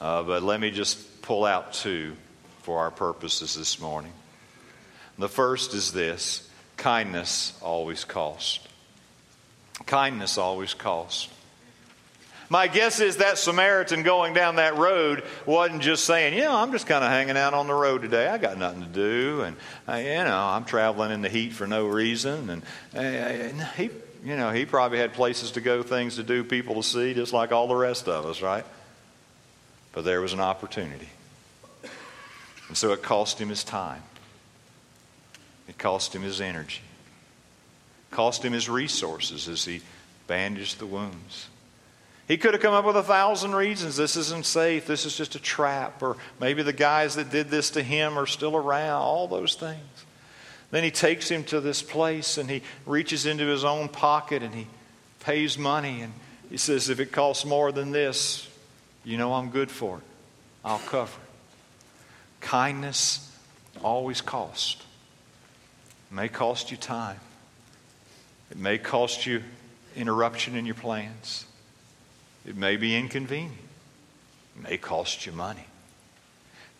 Uh, 0.00 0.22
but 0.22 0.42
let 0.42 0.60
me 0.60 0.70
just 0.70 1.22
pull 1.22 1.44
out 1.44 1.72
two 1.72 2.14
for 2.62 2.78
our 2.78 2.90
purposes 2.90 3.54
this 3.54 3.80
morning. 3.80 4.12
The 5.18 5.28
first 5.28 5.74
is 5.74 5.92
this 5.92 6.48
kindness 6.76 7.58
always 7.62 8.04
costs. 8.04 8.60
Kindness 9.86 10.38
always 10.38 10.74
costs. 10.74 11.28
My 12.50 12.68
guess 12.68 13.00
is 13.00 13.18
that 13.18 13.38
Samaritan 13.38 14.02
going 14.02 14.34
down 14.34 14.56
that 14.56 14.76
road 14.76 15.24
wasn't 15.46 15.82
just 15.82 16.04
saying, 16.04 16.34
you 16.34 16.44
know, 16.44 16.54
I'm 16.54 16.72
just 16.72 16.86
kind 16.86 17.02
of 17.02 17.10
hanging 17.10 17.36
out 17.36 17.54
on 17.54 17.66
the 17.66 17.74
road 17.74 18.02
today. 18.02 18.28
I 18.28 18.38
got 18.38 18.58
nothing 18.58 18.82
to 18.82 18.88
do, 18.88 19.42
and 19.42 19.56
uh, 19.88 19.94
you 19.94 20.24
know, 20.24 20.38
I'm 20.38 20.64
traveling 20.64 21.10
in 21.10 21.22
the 21.22 21.28
heat 21.28 21.52
for 21.52 21.66
no 21.66 21.86
reason. 21.86 22.50
And, 22.50 22.62
uh, 22.94 22.98
and 22.98 23.62
he, 23.76 23.90
you 24.24 24.36
know, 24.36 24.50
he 24.50 24.66
probably 24.66 24.98
had 24.98 25.14
places 25.14 25.52
to 25.52 25.60
go, 25.60 25.82
things 25.82 26.16
to 26.16 26.22
do, 26.22 26.44
people 26.44 26.76
to 26.76 26.82
see, 26.82 27.14
just 27.14 27.32
like 27.32 27.50
all 27.50 27.66
the 27.66 27.74
rest 27.74 28.08
of 28.08 28.26
us, 28.26 28.42
right? 28.42 28.64
But 29.92 30.04
there 30.04 30.20
was 30.20 30.32
an 30.32 30.40
opportunity, 30.40 31.08
and 32.68 32.76
so 32.76 32.92
it 32.92 33.02
cost 33.02 33.40
him 33.40 33.48
his 33.48 33.64
time. 33.64 34.02
It 35.66 35.78
cost 35.78 36.14
him 36.14 36.22
his 36.22 36.42
energy. 36.42 36.82
It 38.10 38.14
cost 38.14 38.44
him 38.44 38.52
his 38.52 38.68
resources 38.68 39.48
as 39.48 39.64
he 39.64 39.80
bandaged 40.26 40.78
the 40.78 40.86
wounds. 40.86 41.48
He 42.26 42.38
could 42.38 42.54
have 42.54 42.62
come 42.62 42.72
up 42.72 42.86
with 42.86 42.96
a 42.96 43.02
thousand 43.02 43.54
reasons. 43.54 43.96
This 43.96 44.16
isn't 44.16 44.46
safe. 44.46 44.86
This 44.86 45.04
is 45.04 45.16
just 45.16 45.34
a 45.34 45.40
trap. 45.40 46.02
Or 46.02 46.16
maybe 46.40 46.62
the 46.62 46.72
guys 46.72 47.16
that 47.16 47.30
did 47.30 47.50
this 47.50 47.70
to 47.70 47.82
him 47.82 48.18
are 48.18 48.26
still 48.26 48.56
around. 48.56 49.02
All 49.02 49.28
those 49.28 49.54
things. 49.54 49.80
Then 50.70 50.82
he 50.84 50.90
takes 50.90 51.30
him 51.30 51.44
to 51.44 51.60
this 51.60 51.82
place 51.82 52.38
and 52.38 52.48
he 52.48 52.62
reaches 52.86 53.26
into 53.26 53.44
his 53.46 53.64
own 53.64 53.88
pocket 53.88 54.42
and 54.42 54.54
he 54.54 54.66
pays 55.20 55.58
money. 55.58 56.00
And 56.00 56.12
he 56.48 56.56
says, 56.56 56.88
If 56.88 56.98
it 56.98 57.12
costs 57.12 57.44
more 57.44 57.72
than 57.72 57.90
this, 57.90 58.48
you 59.04 59.18
know 59.18 59.34
I'm 59.34 59.50
good 59.50 59.70
for 59.70 59.98
it. 59.98 60.04
I'll 60.64 60.78
cover 60.78 61.12
it. 61.12 61.28
Kindness 62.40 63.30
always 63.82 64.22
costs. 64.22 64.82
It 66.10 66.14
may 66.14 66.28
cost 66.28 66.70
you 66.70 66.76
time, 66.76 67.20
it 68.50 68.56
may 68.56 68.78
cost 68.78 69.26
you 69.26 69.42
interruption 69.94 70.56
in 70.56 70.64
your 70.64 70.74
plans. 70.74 71.44
It 72.46 72.56
may 72.56 72.76
be 72.76 72.96
inconvenient, 72.96 73.56
it 74.56 74.62
may 74.70 74.76
cost 74.76 75.26
you 75.26 75.32
money. 75.32 75.66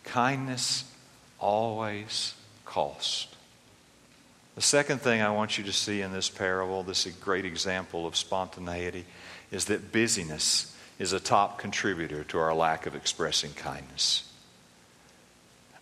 Kindness 0.04 0.84
always 1.38 2.34
costs. 2.64 3.28
The 4.54 4.62
second 4.62 5.00
thing 5.00 5.20
I 5.20 5.30
want 5.30 5.58
you 5.58 5.64
to 5.64 5.72
see 5.72 6.00
in 6.00 6.12
this 6.12 6.28
parable, 6.28 6.82
this 6.82 7.06
great 7.06 7.44
example 7.44 8.06
of 8.06 8.14
spontaneity, 8.14 9.04
is 9.50 9.64
that 9.66 9.90
busyness 9.90 10.76
is 10.98 11.12
a 11.12 11.18
top 11.18 11.58
contributor 11.58 12.22
to 12.24 12.38
our 12.38 12.54
lack 12.54 12.86
of 12.86 12.94
expressing 12.94 13.52
kindness. 13.52 14.30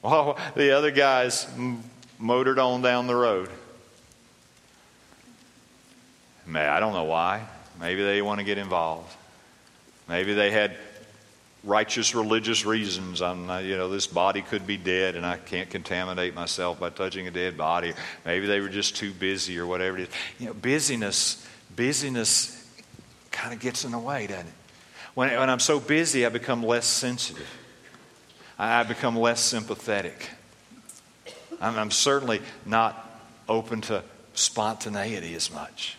Well, 0.00 0.38
the 0.56 0.70
other 0.70 0.90
guys 0.90 1.46
motored 2.18 2.58
on 2.58 2.82
down 2.82 3.06
the 3.06 3.14
road. 3.14 3.50
May 6.46 6.66
I 6.66 6.80
don't 6.80 6.94
know 6.94 7.04
why. 7.04 7.46
Maybe 7.78 8.02
they 8.02 8.22
want 8.22 8.38
to 8.38 8.44
get 8.44 8.58
involved. 8.58 9.14
Maybe 10.12 10.34
they 10.34 10.50
had 10.50 10.76
righteous 11.64 12.14
religious 12.14 12.66
reasons. 12.66 13.22
I'm 13.22 13.48
you 13.64 13.78
know, 13.78 13.88
this 13.88 14.06
body 14.06 14.42
could 14.42 14.66
be 14.66 14.76
dead 14.76 15.16
and 15.16 15.24
I 15.24 15.38
can't 15.38 15.70
contaminate 15.70 16.34
myself 16.34 16.78
by 16.78 16.90
touching 16.90 17.28
a 17.28 17.30
dead 17.30 17.56
body. 17.56 17.94
Maybe 18.26 18.46
they 18.46 18.60
were 18.60 18.68
just 18.68 18.94
too 18.94 19.10
busy 19.10 19.58
or 19.58 19.66
whatever 19.66 19.96
it 19.96 20.02
is. 20.02 20.14
You 20.38 20.46
know, 20.48 20.52
busyness, 20.52 21.48
busyness 21.74 22.62
kind 23.30 23.54
of 23.54 23.60
gets 23.60 23.86
in 23.86 23.92
the 23.92 23.98
way, 23.98 24.26
doesn't 24.26 24.48
it? 24.48 24.52
When, 25.14 25.30
when 25.30 25.48
I'm 25.48 25.60
so 25.60 25.80
busy, 25.80 26.26
I 26.26 26.28
become 26.28 26.62
less 26.62 26.84
sensitive. 26.84 27.48
I 28.58 28.82
become 28.82 29.16
less 29.16 29.40
sympathetic. 29.40 30.28
I'm, 31.58 31.78
I'm 31.78 31.90
certainly 31.90 32.42
not 32.66 33.18
open 33.48 33.80
to 33.82 34.04
spontaneity 34.34 35.34
as 35.34 35.50
much. 35.50 35.96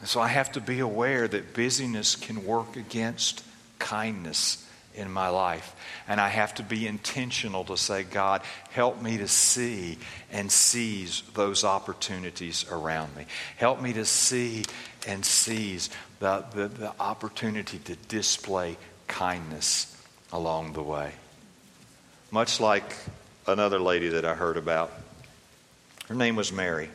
And 0.00 0.08
so 0.08 0.20
I 0.20 0.28
have 0.28 0.52
to 0.52 0.60
be 0.60 0.80
aware 0.80 1.26
that 1.26 1.54
busyness 1.54 2.16
can 2.16 2.44
work 2.44 2.76
against 2.76 3.42
kindness 3.78 4.66
in 4.94 5.10
my 5.10 5.28
life. 5.28 5.74
And 6.08 6.20
I 6.20 6.28
have 6.28 6.54
to 6.56 6.62
be 6.62 6.86
intentional 6.86 7.64
to 7.64 7.76
say, 7.76 8.02
God, 8.02 8.42
help 8.70 9.00
me 9.02 9.18
to 9.18 9.28
see 9.28 9.98
and 10.32 10.50
seize 10.50 11.22
those 11.34 11.64
opportunities 11.64 12.64
around 12.70 13.14
me. 13.16 13.26
Help 13.56 13.80
me 13.80 13.92
to 13.94 14.04
see 14.04 14.64
and 15.06 15.24
seize 15.24 15.90
the, 16.18 16.44
the, 16.54 16.68
the 16.68 16.92
opportunity 16.98 17.78
to 17.78 17.96
display 18.08 18.76
kindness 19.06 19.92
along 20.32 20.72
the 20.72 20.82
way. 20.82 21.12
Much 22.30 22.60
like 22.60 22.94
another 23.46 23.78
lady 23.78 24.08
that 24.08 24.24
I 24.24 24.34
heard 24.34 24.56
about. 24.56 24.92
Her 26.08 26.14
name 26.14 26.36
was 26.36 26.52
Mary. 26.52 26.90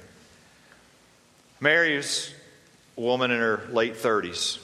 Mary 1.59 1.95
is 1.95 2.33
woman 2.95 3.31
in 3.31 3.39
her 3.39 3.61
late 3.71 3.95
30s. 3.95 4.59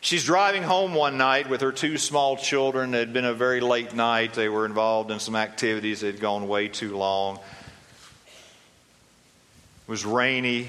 She's 0.00 0.24
driving 0.24 0.62
home 0.62 0.94
one 0.94 1.18
night 1.18 1.48
with 1.48 1.62
her 1.62 1.72
two 1.72 1.98
small 1.98 2.36
children. 2.36 2.94
It 2.94 2.98
had 2.98 3.12
been 3.12 3.24
a 3.24 3.34
very 3.34 3.60
late 3.60 3.94
night. 3.94 4.34
They 4.34 4.48
were 4.48 4.64
involved 4.64 5.10
in 5.10 5.18
some 5.18 5.34
activities 5.34 6.00
that 6.00 6.06
had 6.06 6.20
gone 6.20 6.46
way 6.46 6.68
too 6.68 6.96
long. 6.96 7.36
It 7.36 9.90
was 9.90 10.04
rainy. 10.04 10.68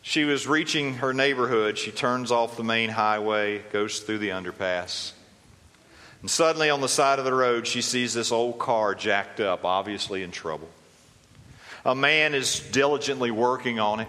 She 0.00 0.24
was 0.24 0.46
reaching 0.46 0.94
her 0.94 1.12
neighborhood. 1.12 1.76
She 1.76 1.90
turns 1.90 2.30
off 2.30 2.56
the 2.56 2.64
main 2.64 2.90
highway, 2.90 3.58
goes 3.72 4.00
through 4.00 4.18
the 4.18 4.30
underpass. 4.30 5.12
And 6.20 6.30
suddenly, 6.30 6.70
on 6.70 6.80
the 6.80 6.88
side 6.88 7.18
of 7.18 7.26
the 7.26 7.34
road, 7.34 7.66
she 7.66 7.82
sees 7.82 8.14
this 8.14 8.32
old 8.32 8.58
car 8.58 8.94
jacked 8.94 9.40
up, 9.40 9.66
obviously 9.66 10.22
in 10.22 10.30
trouble. 10.30 10.70
A 11.84 11.94
man 11.94 12.34
is 12.34 12.60
diligently 12.60 13.30
working 13.30 13.78
on 13.78 14.00
it. 14.00 14.08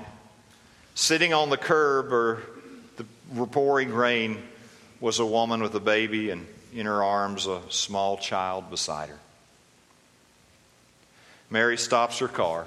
Sitting 0.94 1.34
on 1.34 1.50
the 1.50 1.58
curb 1.58 2.14
or 2.14 2.42
the 2.98 3.06
pouring 3.48 3.94
rain 3.94 4.42
was 5.02 5.20
a 5.20 5.26
woman 5.26 5.62
with 5.62 5.76
a 5.76 5.80
baby 5.80 6.30
and 6.30 6.48
in 6.74 6.86
her 6.86 7.04
arms 7.04 7.48
a 7.48 7.62
small 7.70 8.18
child 8.18 8.70
beside 8.70 9.10
her. 9.10 9.20
Mary 11.50 11.78
stops 11.78 12.20
her 12.20 12.28
car, 12.28 12.66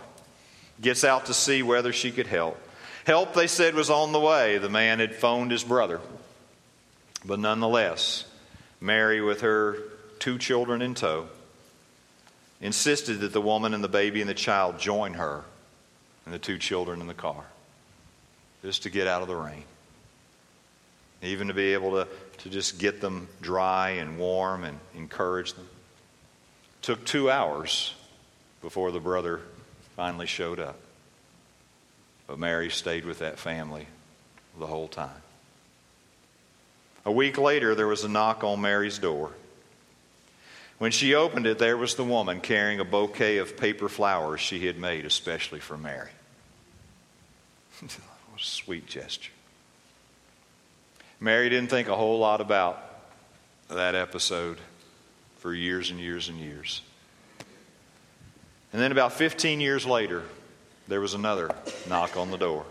gets 0.81 1.05
out 1.05 1.27
to 1.27 1.35
see 1.35 1.63
whether 1.63 1.93
she 1.93 2.11
could 2.11 2.27
help. 2.27 2.59
Help, 3.05 3.35
they 3.35 3.47
said, 3.47 3.75
was 3.75 3.91
on 3.91 4.13
the 4.13 4.21
way. 4.21 4.59
The 4.59 4.69
man 4.69 4.99
had 4.99 5.15
phoned 5.15 5.51
his 5.51 5.65
brother. 5.65 6.01
But 7.25 7.39
nonetheless, 7.39 8.25
Mary, 8.81 9.21
with 9.21 9.41
her 9.41 9.79
two 10.19 10.39
children 10.39 10.83
in 10.83 10.95
tow, 10.95 11.29
insisted 12.61 13.21
that 13.21 13.33
the 13.33 13.41
woman 13.41 13.75
and 13.75 13.83
the 13.83 13.89
baby 13.89 14.21
and 14.21 14.29
the 14.29 14.35
child 14.35 14.79
join 14.79 15.15
her 15.15 15.45
and 16.25 16.35
the 16.35 16.39
two 16.39 16.59
children 16.59 17.01
in 17.01 17.07
the 17.07 17.15
car 17.15 17.45
just 18.63 18.83
to 18.83 18.91
get 18.91 19.07
out 19.07 19.23
of 19.23 19.29
the 19.29 19.37
rain. 19.37 19.65
Even 21.23 21.49
to 21.49 21.55
be 21.55 21.73
able 21.73 21.93
to, 21.93 22.09
to 22.39 22.51
just 22.51 22.79
get 22.79 23.01
them 23.01 23.29
dry 23.41 23.91
and 23.91 24.19
warm 24.19 24.65
and 24.65 24.79
encourage 24.95 25.53
them. 25.55 25.69
It 26.81 26.83
took 26.83 27.05
two 27.05 27.31
hours 27.31 27.95
before 28.63 28.91
the 28.91 29.01
brother 29.01 29.41
finally 29.97 30.27
showed 30.27 30.61
up. 30.61 30.77
But 32.27 32.39
Mary 32.39 32.71
stayed 32.71 33.05
with 33.05 33.21
that 33.21 33.39
family 33.39 33.87
the 34.59 34.67
whole 34.67 34.89
time. 34.89 35.23
A 37.05 37.13
week 37.13 37.39
later, 37.39 37.75
there 37.75 37.87
was 37.87 38.05
a 38.05 38.09
knock 38.09 38.45
on 38.45 38.61
Mary's 38.61 38.99
door. 38.99 39.33
When 40.79 40.93
she 40.93 41.15
opened 41.15 41.47
it, 41.47 41.59
there 41.59 41.77
was 41.77 41.97
the 41.97 42.05
woman 42.05 42.41
carrying 42.41 42.81
a 42.81 42.85
bouquet 42.85 43.39
of 43.39 43.57
paper 43.57 43.89
flowers 43.89 44.41
she 44.41 44.67
had 44.67 44.79
made 44.79 45.05
especially 45.05 45.61
for 45.61 45.77
Mary. 45.77 46.11
what 47.81 47.91
a 48.41 48.45
sweet 48.45 48.87
gesture. 48.87 49.33
Mary 51.21 51.49
didn't 51.49 51.71
think 51.71 51.89
a 51.89 51.97
whole 51.97 52.21
lot 52.21 52.41
about 52.41 52.81
that 53.69 53.97
episode 53.97 54.59
for 55.39 55.53
years 55.53 55.91
and 55.91 55.99
years 55.99 56.29
and 56.29 56.39
years. 56.39 56.83
And 58.73 58.81
then 58.81 58.93
about 58.93 59.15
15 59.15 59.61
years 59.61 59.85
later, 59.85 60.23
there 60.87 61.01
was 61.01 61.15
another 61.15 61.51
knock 61.89 62.17
on 62.17 62.31
the 62.31 62.37
door. 62.37 62.65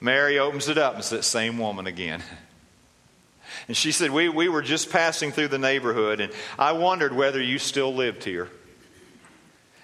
Mary 0.00 0.38
opens 0.38 0.68
it 0.68 0.76
up. 0.76 0.94
And 0.94 1.00
it's 1.00 1.10
that 1.10 1.24
same 1.24 1.58
woman 1.58 1.86
again. 1.86 2.22
And 3.68 3.76
she 3.76 3.92
said, 3.92 4.10
we, 4.10 4.28
we 4.28 4.48
were 4.48 4.62
just 4.62 4.90
passing 4.90 5.32
through 5.32 5.48
the 5.48 5.58
neighborhood, 5.58 6.20
and 6.20 6.32
I 6.58 6.72
wondered 6.72 7.14
whether 7.14 7.40
you 7.40 7.58
still 7.58 7.94
lived 7.94 8.24
here. 8.24 8.48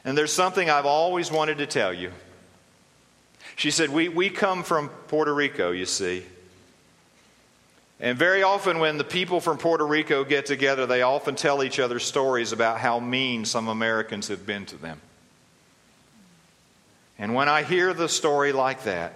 And 0.04 0.16
there's 0.16 0.32
something 0.32 0.70
I've 0.70 0.86
always 0.86 1.30
wanted 1.30 1.58
to 1.58 1.66
tell 1.66 1.92
you. 1.92 2.12
She 3.56 3.70
said, 3.70 3.90
We, 3.90 4.08
we 4.08 4.30
come 4.30 4.62
from 4.62 4.88
Puerto 4.88 5.34
Rico, 5.34 5.72
you 5.72 5.84
see. 5.84 6.24
And 8.00 8.16
very 8.16 8.44
often, 8.44 8.78
when 8.78 8.96
the 8.96 9.04
people 9.04 9.40
from 9.40 9.58
Puerto 9.58 9.84
Rico 9.84 10.22
get 10.22 10.46
together, 10.46 10.86
they 10.86 11.02
often 11.02 11.34
tell 11.34 11.64
each 11.64 11.80
other 11.80 11.98
stories 11.98 12.52
about 12.52 12.78
how 12.78 13.00
mean 13.00 13.44
some 13.44 13.66
Americans 13.66 14.28
have 14.28 14.46
been 14.46 14.64
to 14.66 14.76
them. 14.76 15.00
And 17.18 17.34
when 17.34 17.48
I 17.48 17.64
hear 17.64 17.92
the 17.92 18.08
story 18.08 18.52
like 18.52 18.84
that, 18.84 19.14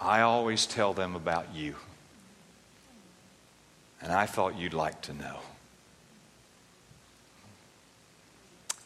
I 0.00 0.20
always 0.20 0.66
tell 0.66 0.94
them 0.94 1.16
about 1.16 1.52
you. 1.52 1.74
And 4.06 4.14
I 4.14 4.26
thought 4.26 4.56
you'd 4.56 4.72
like 4.72 5.02
to 5.02 5.12
know. 5.12 5.40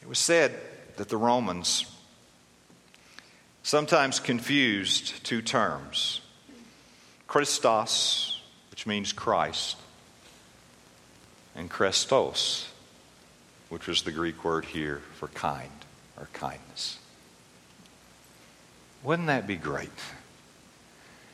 It 0.00 0.09
was 0.09 0.18
said 0.18 0.59
that 0.96 1.11
the 1.11 1.18
Romans 1.18 1.85
sometimes 3.62 4.18
confused 4.18 5.22
two 5.22 5.42
terms 5.42 6.22
Christos, 7.26 8.40
which 8.70 8.87
means 8.87 9.12
Christ, 9.12 9.76
and 11.54 11.70
chrestos, 11.70 12.68
which 13.68 13.87
was 13.87 14.00
the 14.00 14.12
Greek 14.12 14.42
word 14.42 14.64
here 14.64 15.02
for 15.16 15.28
kind 15.28 15.85
or 16.16 16.30
kindness. 16.33 16.98
Wouldn't 19.02 19.28
that 19.28 19.46
be 19.46 19.56
great 19.56 19.90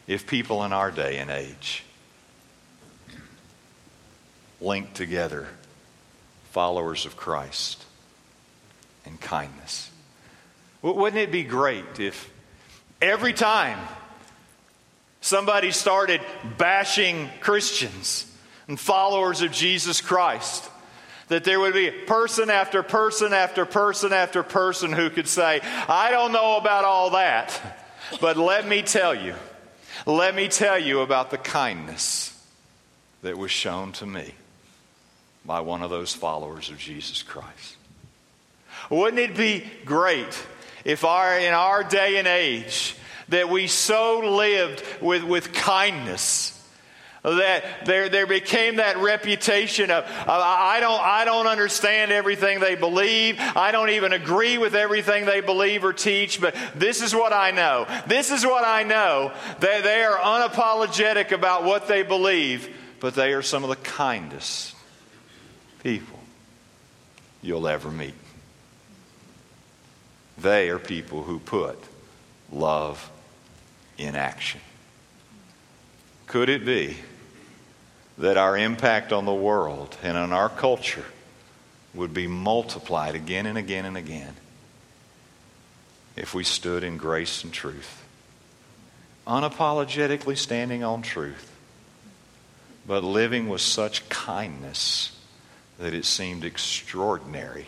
if 0.09 0.27
people 0.27 0.65
in 0.65 0.73
our 0.73 0.91
day 0.91 1.19
and 1.19 1.31
age 1.31 1.85
linked 4.61 4.95
together 4.95 5.49
followers 6.53 7.07
of 7.07 7.17
Christ 7.17 7.85
and 9.05 9.21
kindness? 9.21 9.91
Wouldn't 10.83 11.21
it 11.21 11.33
be 11.33 11.43
great 11.43 11.99
if 11.99 12.31
every 13.01 13.33
time 13.33 13.79
somebody 15.21 15.71
started 15.73 16.21
bashing 16.57 17.29
Christians 17.41 18.31
and 18.69 18.79
followers 18.79 19.43
of 19.43 19.53
Jesus 19.53 20.01
Christ, 20.01 20.69
that 21.29 21.45
there 21.45 21.59
would 21.59 21.75
be 21.75 21.91
person 21.91 22.51
after 22.51 22.83
person 22.83 23.33
after 23.33 23.65
person 23.65 24.13
after 24.13 24.43
person 24.43 24.93
who 24.93 25.11
could 25.11 25.27
say, 25.27 25.61
I 25.89 26.11
don't 26.11 26.33
know 26.33 26.57
about 26.57 26.85
all 26.85 27.11
that, 27.11 27.61
but 28.21 28.37
let 28.37 28.67
me 28.67 28.83
tell 28.83 29.15
you, 29.15 29.35
let 30.07 30.35
me 30.35 30.49
tell 30.49 30.79
you 30.79 31.01
about 31.01 31.31
the 31.31 31.39
kindness 31.39 32.33
that 33.23 33.37
was 33.37 33.51
shown 33.51 33.93
to 33.93 34.07
me 34.07 34.35
by 35.47 35.61
one 35.61 35.83
of 35.83 35.91
those 35.91 36.13
followers 36.13 36.71
of 36.71 36.79
Jesus 36.79 37.23
Christ. 37.23 37.77
Wouldn't 38.91 39.19
it 39.19 39.37
be 39.37 39.65
great 39.85 40.47
if 40.85 41.05
our, 41.05 41.39
in 41.39 41.53
our 41.53 41.83
day 41.83 42.19
and 42.19 42.29
age, 42.29 42.97
that 43.29 43.49
we 43.49 43.67
so 43.67 44.21
lived 44.21 44.85
with, 45.01 45.25
with 45.25 45.53
kindness 45.53 46.53
that 47.23 47.87
there, 47.87 48.09
there 48.09 48.27
became 48.27 48.77
that 48.77 48.99
reputation 48.99 49.91
of, 49.91 50.05
I, 50.29 50.79
don't, 50.79 51.01
I 51.01 51.25
don't 51.25 51.49
understand 51.49 52.13
everything 52.13 52.61
they 52.61 52.77
believe. 52.77 53.37
I 53.41 53.73
don't 53.73 53.91
even 53.91 54.13
agree 54.13 54.59
with 54.59 54.77
everything 54.77 55.27
they 55.27 55.41
believe 55.41 55.85
or 55.85 55.93
teach, 55.93 56.41
but 56.41 56.55
this 56.77 57.03
is 57.03 57.13
what 57.13 57.33
I 57.33 57.51
know. 57.51 57.89
This 58.07 58.31
is 58.31 58.47
what 58.47 58.65
I 58.65 58.85
know. 58.85 59.33
That 59.59 59.83
they 59.83 60.05
are 60.05 60.17
unapologetic 60.17 61.33
about 61.33 61.65
what 61.65 61.89
they 61.89 62.05
believe, 62.05 62.73
but 63.01 63.17
they 63.17 63.33
are 63.33 63.43
some 63.43 63.65
of 63.65 63.71
the 63.71 63.77
kindest 63.77 64.76
people 65.87 66.19
you'll 67.43 67.69
ever 67.69 67.93
meet. 67.93 68.17
They 70.37 70.69
are 70.69 70.81
people 70.81 71.23
who 71.23 71.39
put 71.39 71.79
love 72.51 73.09
in 73.97 74.17
action. 74.17 74.61
Could 76.27 76.49
it 76.49 76.67
be 76.67 76.97
that 78.19 78.37
our 78.37 78.59
impact 78.59 79.13
on 79.13 79.27
the 79.27 79.33
world 79.33 79.97
and 80.03 80.19
on 80.19 80.33
our 80.33 80.49
culture 80.49 81.05
would 81.95 82.13
be 82.13 82.27
multiplied 82.27 83.15
again 83.15 83.47
and 83.47 83.57
again 83.57 83.85
and 83.85 83.97
again 83.97 84.35
if 86.17 86.35
we 86.35 86.43
stood 86.43 86.83
in 86.83 86.97
grace 86.97 87.45
and 87.45 87.53
truth? 87.53 88.03
Unapologetically 89.25 90.37
standing 90.37 90.83
on 90.83 91.03
truth, 91.03 91.57
but 92.89 93.05
living 93.05 93.49
with 93.49 93.61
such 93.61 94.09
kindness 94.09 95.16
that 95.79 95.95
it 95.95 96.05
seemed 96.05 96.45
extraordinary 96.45 97.67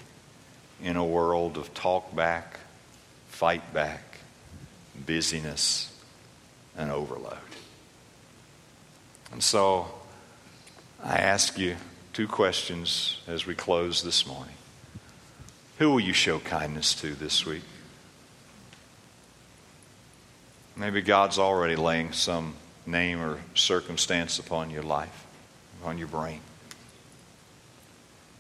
in 0.83 0.97
a 0.97 1.05
world 1.05 1.57
of 1.57 1.73
talk 1.75 2.15
back, 2.15 2.59
fight 3.29 3.73
back, 3.75 4.19
busyness, 5.07 5.93
and 6.77 6.91
overload. 6.91 7.37
And 9.33 9.43
so 9.43 9.89
I 11.03 11.19
ask 11.19 11.59
you 11.59 11.77
two 12.13 12.29
questions 12.29 13.21
as 13.27 13.47
we 13.47 13.55
close 13.55 14.03
this 14.03 14.27
morning. 14.27 14.55
Who 15.79 15.91
will 15.91 16.01
you 16.01 16.13
show 16.13 16.39
kindness 16.41 16.95
to 16.97 17.15
this 17.15 17.45
week? 17.45 17.63
Maybe 20.77 21.03
God's 21.03 21.39
already 21.39 21.77
laying 21.77 22.13
some 22.13 22.55
name 22.87 23.21
or 23.21 23.39
circumstance 23.55 24.39
upon 24.39 24.71
your 24.71 24.83
life, 24.83 25.27
upon 25.81 25.99
your 25.99 26.09
brain. 26.09 26.41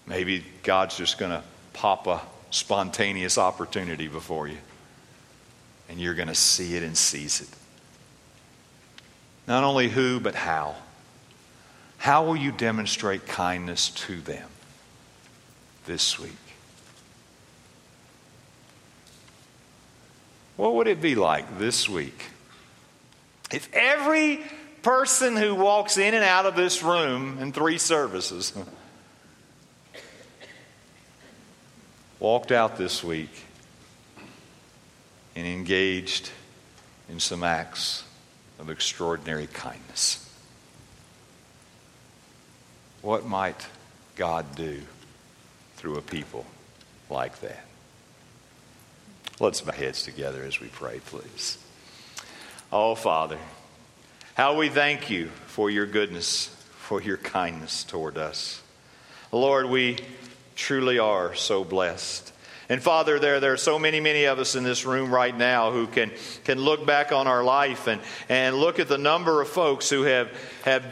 Maybe 0.09 0.42
God's 0.62 0.97
just 0.97 1.18
going 1.18 1.33
to 1.33 1.42
pop 1.75 2.07
a 2.07 2.23
spontaneous 2.51 3.37
opportunity 3.37 4.09
before 4.09 4.49
you. 4.49 4.57
And 5.90 6.01
you're 6.01 6.14
going 6.14 6.29
to 6.29 6.35
see 6.35 6.77
it 6.77 6.83
and 6.83 6.97
seize 6.97 7.42
it. 7.42 7.49
Not 9.47 9.64
only 9.64 9.88
who, 9.88 10.18
but 10.18 10.35
how. 10.35 10.77
How 11.99 12.25
will 12.25 12.37
you 12.37 12.53
demonstrate 12.53 13.27
kindness 13.27 13.90
to 13.90 14.21
them 14.21 14.49
this 15.87 16.18
week? 16.18 16.33
What 20.57 20.75
would 20.75 20.87
it 20.88 21.01
be 21.01 21.14
like 21.14 21.59
this 21.59 21.88
week 21.88 22.25
if 23.53 23.68
every 23.73 24.40
person 24.83 25.37
who 25.37 25.55
walks 25.55 25.99
in 25.99 26.14
and 26.14 26.25
out 26.25 26.47
of 26.47 26.57
this 26.57 26.83
room 26.83 27.38
in 27.40 27.53
three 27.53 27.79
services 27.79 28.53
walked 32.20 32.52
out 32.52 32.76
this 32.76 33.04
week 33.04 33.31
and 35.37 35.46
engaged 35.46 36.31
in 37.09 37.20
some 37.20 37.44
acts 37.44 38.04
of 38.59 38.70
extraordinary 38.70 39.46
kindness. 39.46 40.24
What 43.02 43.24
might 43.24 43.66
God 44.16 44.57
do 44.57 44.83
through 45.76 45.96
a 45.96 46.02
people 46.02 46.44
like 47.09 47.40
that? 47.40 47.64
Let's 49.38 49.61
bow 49.61 49.72
heads 49.72 50.02
together 50.02 50.42
as 50.42 50.61
we 50.61 50.66
pray, 50.66 51.00
please. 51.07 51.59
Oh, 52.72 52.96
Father, 52.96 53.38
how 54.35 54.57
we 54.57 54.68
thank 54.68 55.09
you 55.09 55.26
for 55.46 55.70
your 55.70 55.87
goodness, 55.87 56.48
for 56.72 57.00
your 57.00 57.16
kindness 57.16 57.85
toward 57.85 58.18
us. 58.18 58.61
Lord, 59.31 59.66
we 59.66 59.98
truly 60.59 60.99
are 60.99 61.35
so 61.35 61.64
blessed. 61.64 62.33
And 62.68 62.83
Father, 62.83 63.18
there, 63.18 63.40
there 63.40 63.55
are 63.55 63.59
so 63.59 63.79
many, 63.79 64.01
many 64.01 64.25
of 64.25 64.38
us 64.38 64.55
in 64.55 64.62
this 64.62 64.85
room 64.85 65.11
right 65.11 65.35
now 65.35 65.71
who 65.71 65.87
can, 65.87 66.11
can 66.44 66.59
look 66.59 66.85
back 66.85 67.13
on 67.13 67.27
our 67.27 67.42
life 67.42 67.87
and, 67.87 68.02
and 68.29 68.56
look 68.56 68.79
at 68.79 68.88
the 68.88 68.98
number 68.98 69.40
of 69.40 69.48
folks 69.48 69.88
who 69.88 70.02
have, 70.02 70.29
have 70.65 70.85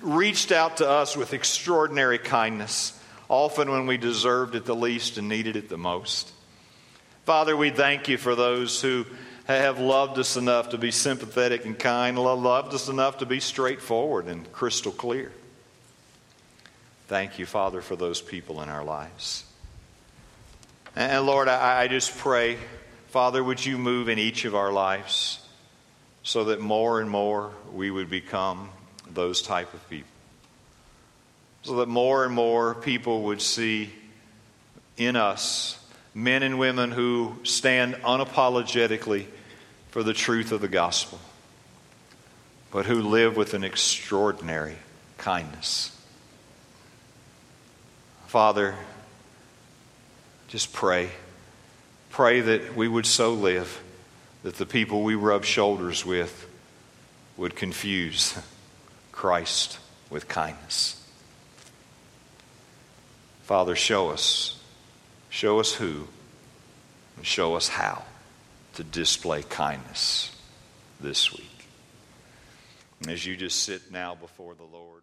reached 0.00 0.50
out 0.50 0.78
to 0.78 0.88
us 0.88 1.16
with 1.16 1.32
extraordinary 1.32 2.18
kindness, 2.18 2.98
often 3.28 3.70
when 3.70 3.86
we 3.86 3.98
deserved 3.98 4.56
it 4.56 4.64
the 4.64 4.74
least 4.74 5.16
and 5.16 5.28
needed 5.28 5.54
it 5.54 5.68
the 5.68 5.78
most. 5.78 6.32
Father, 7.24 7.56
we 7.56 7.70
thank 7.70 8.08
you 8.08 8.18
for 8.18 8.34
those 8.34 8.82
who 8.82 9.06
have 9.44 9.78
loved 9.78 10.18
us 10.18 10.36
enough 10.36 10.70
to 10.70 10.78
be 10.78 10.90
sympathetic 10.90 11.64
and 11.66 11.78
kind, 11.78 12.18
loved 12.18 12.74
us 12.74 12.88
enough 12.88 13.18
to 13.18 13.26
be 13.26 13.38
straightforward 13.38 14.26
and 14.26 14.50
crystal 14.52 14.90
clear. 14.90 15.30
Thank 17.12 17.38
you, 17.38 17.44
Father, 17.44 17.82
for 17.82 17.94
those 17.94 18.22
people 18.22 18.62
in 18.62 18.70
our 18.70 18.82
lives. 18.82 19.44
And 20.96 21.26
Lord, 21.26 21.46
I, 21.46 21.86
just 21.86 22.16
pray, 22.16 22.56
Father, 23.08 23.44
would 23.44 23.62
you 23.62 23.76
move 23.76 24.08
in 24.08 24.18
each 24.18 24.46
of 24.46 24.54
our 24.54 24.72
lives 24.72 25.46
so 26.22 26.44
that 26.44 26.58
more 26.62 27.02
and 27.02 27.10
more 27.10 27.52
we 27.70 27.90
would 27.90 28.08
become 28.08 28.70
those 29.12 29.42
type 29.42 29.74
of 29.74 29.90
people. 29.90 30.08
So 31.64 31.76
that 31.76 31.88
more 31.90 32.24
and 32.24 32.34
more 32.34 32.74
people 32.74 33.24
would 33.24 33.42
see 33.42 33.92
in 34.96 35.14
us 35.14 35.78
men 36.14 36.42
and 36.42 36.58
women 36.58 36.92
who 36.92 37.36
stand 37.42 37.92
unapologetically 37.96 39.26
for 39.90 40.02
the 40.02 40.14
truth 40.14 40.50
of 40.50 40.62
the 40.62 40.66
gospel, 40.68 41.20
but 42.70 42.86
who 42.86 43.02
live 43.02 43.36
with 43.36 43.52
an 43.52 43.64
extraordinary 43.64 44.76
kindness. 45.18 45.91
Father, 48.32 48.74
just 50.48 50.72
pray. 50.72 51.10
Pray 52.08 52.40
that 52.40 52.74
we 52.74 52.88
would 52.88 53.04
so 53.04 53.34
live 53.34 53.82
that 54.42 54.56
the 54.56 54.64
people 54.64 55.02
we 55.02 55.14
rub 55.14 55.44
shoulders 55.44 56.06
with 56.06 56.48
would 57.36 57.54
confuse 57.54 58.34
Christ 59.12 59.78
with 60.08 60.28
kindness. 60.28 61.06
Father, 63.42 63.76
show 63.76 64.08
us. 64.08 64.58
Show 65.28 65.60
us 65.60 65.74
who, 65.74 66.08
and 67.18 67.26
show 67.26 67.54
us 67.54 67.68
how 67.68 68.02
to 68.76 68.82
display 68.82 69.42
kindness 69.42 70.34
this 70.98 71.34
week. 71.34 71.66
As 73.06 73.26
you 73.26 73.36
just 73.36 73.62
sit 73.62 73.92
now 73.92 74.14
before 74.14 74.54
the 74.54 74.64
Lord. 74.64 75.01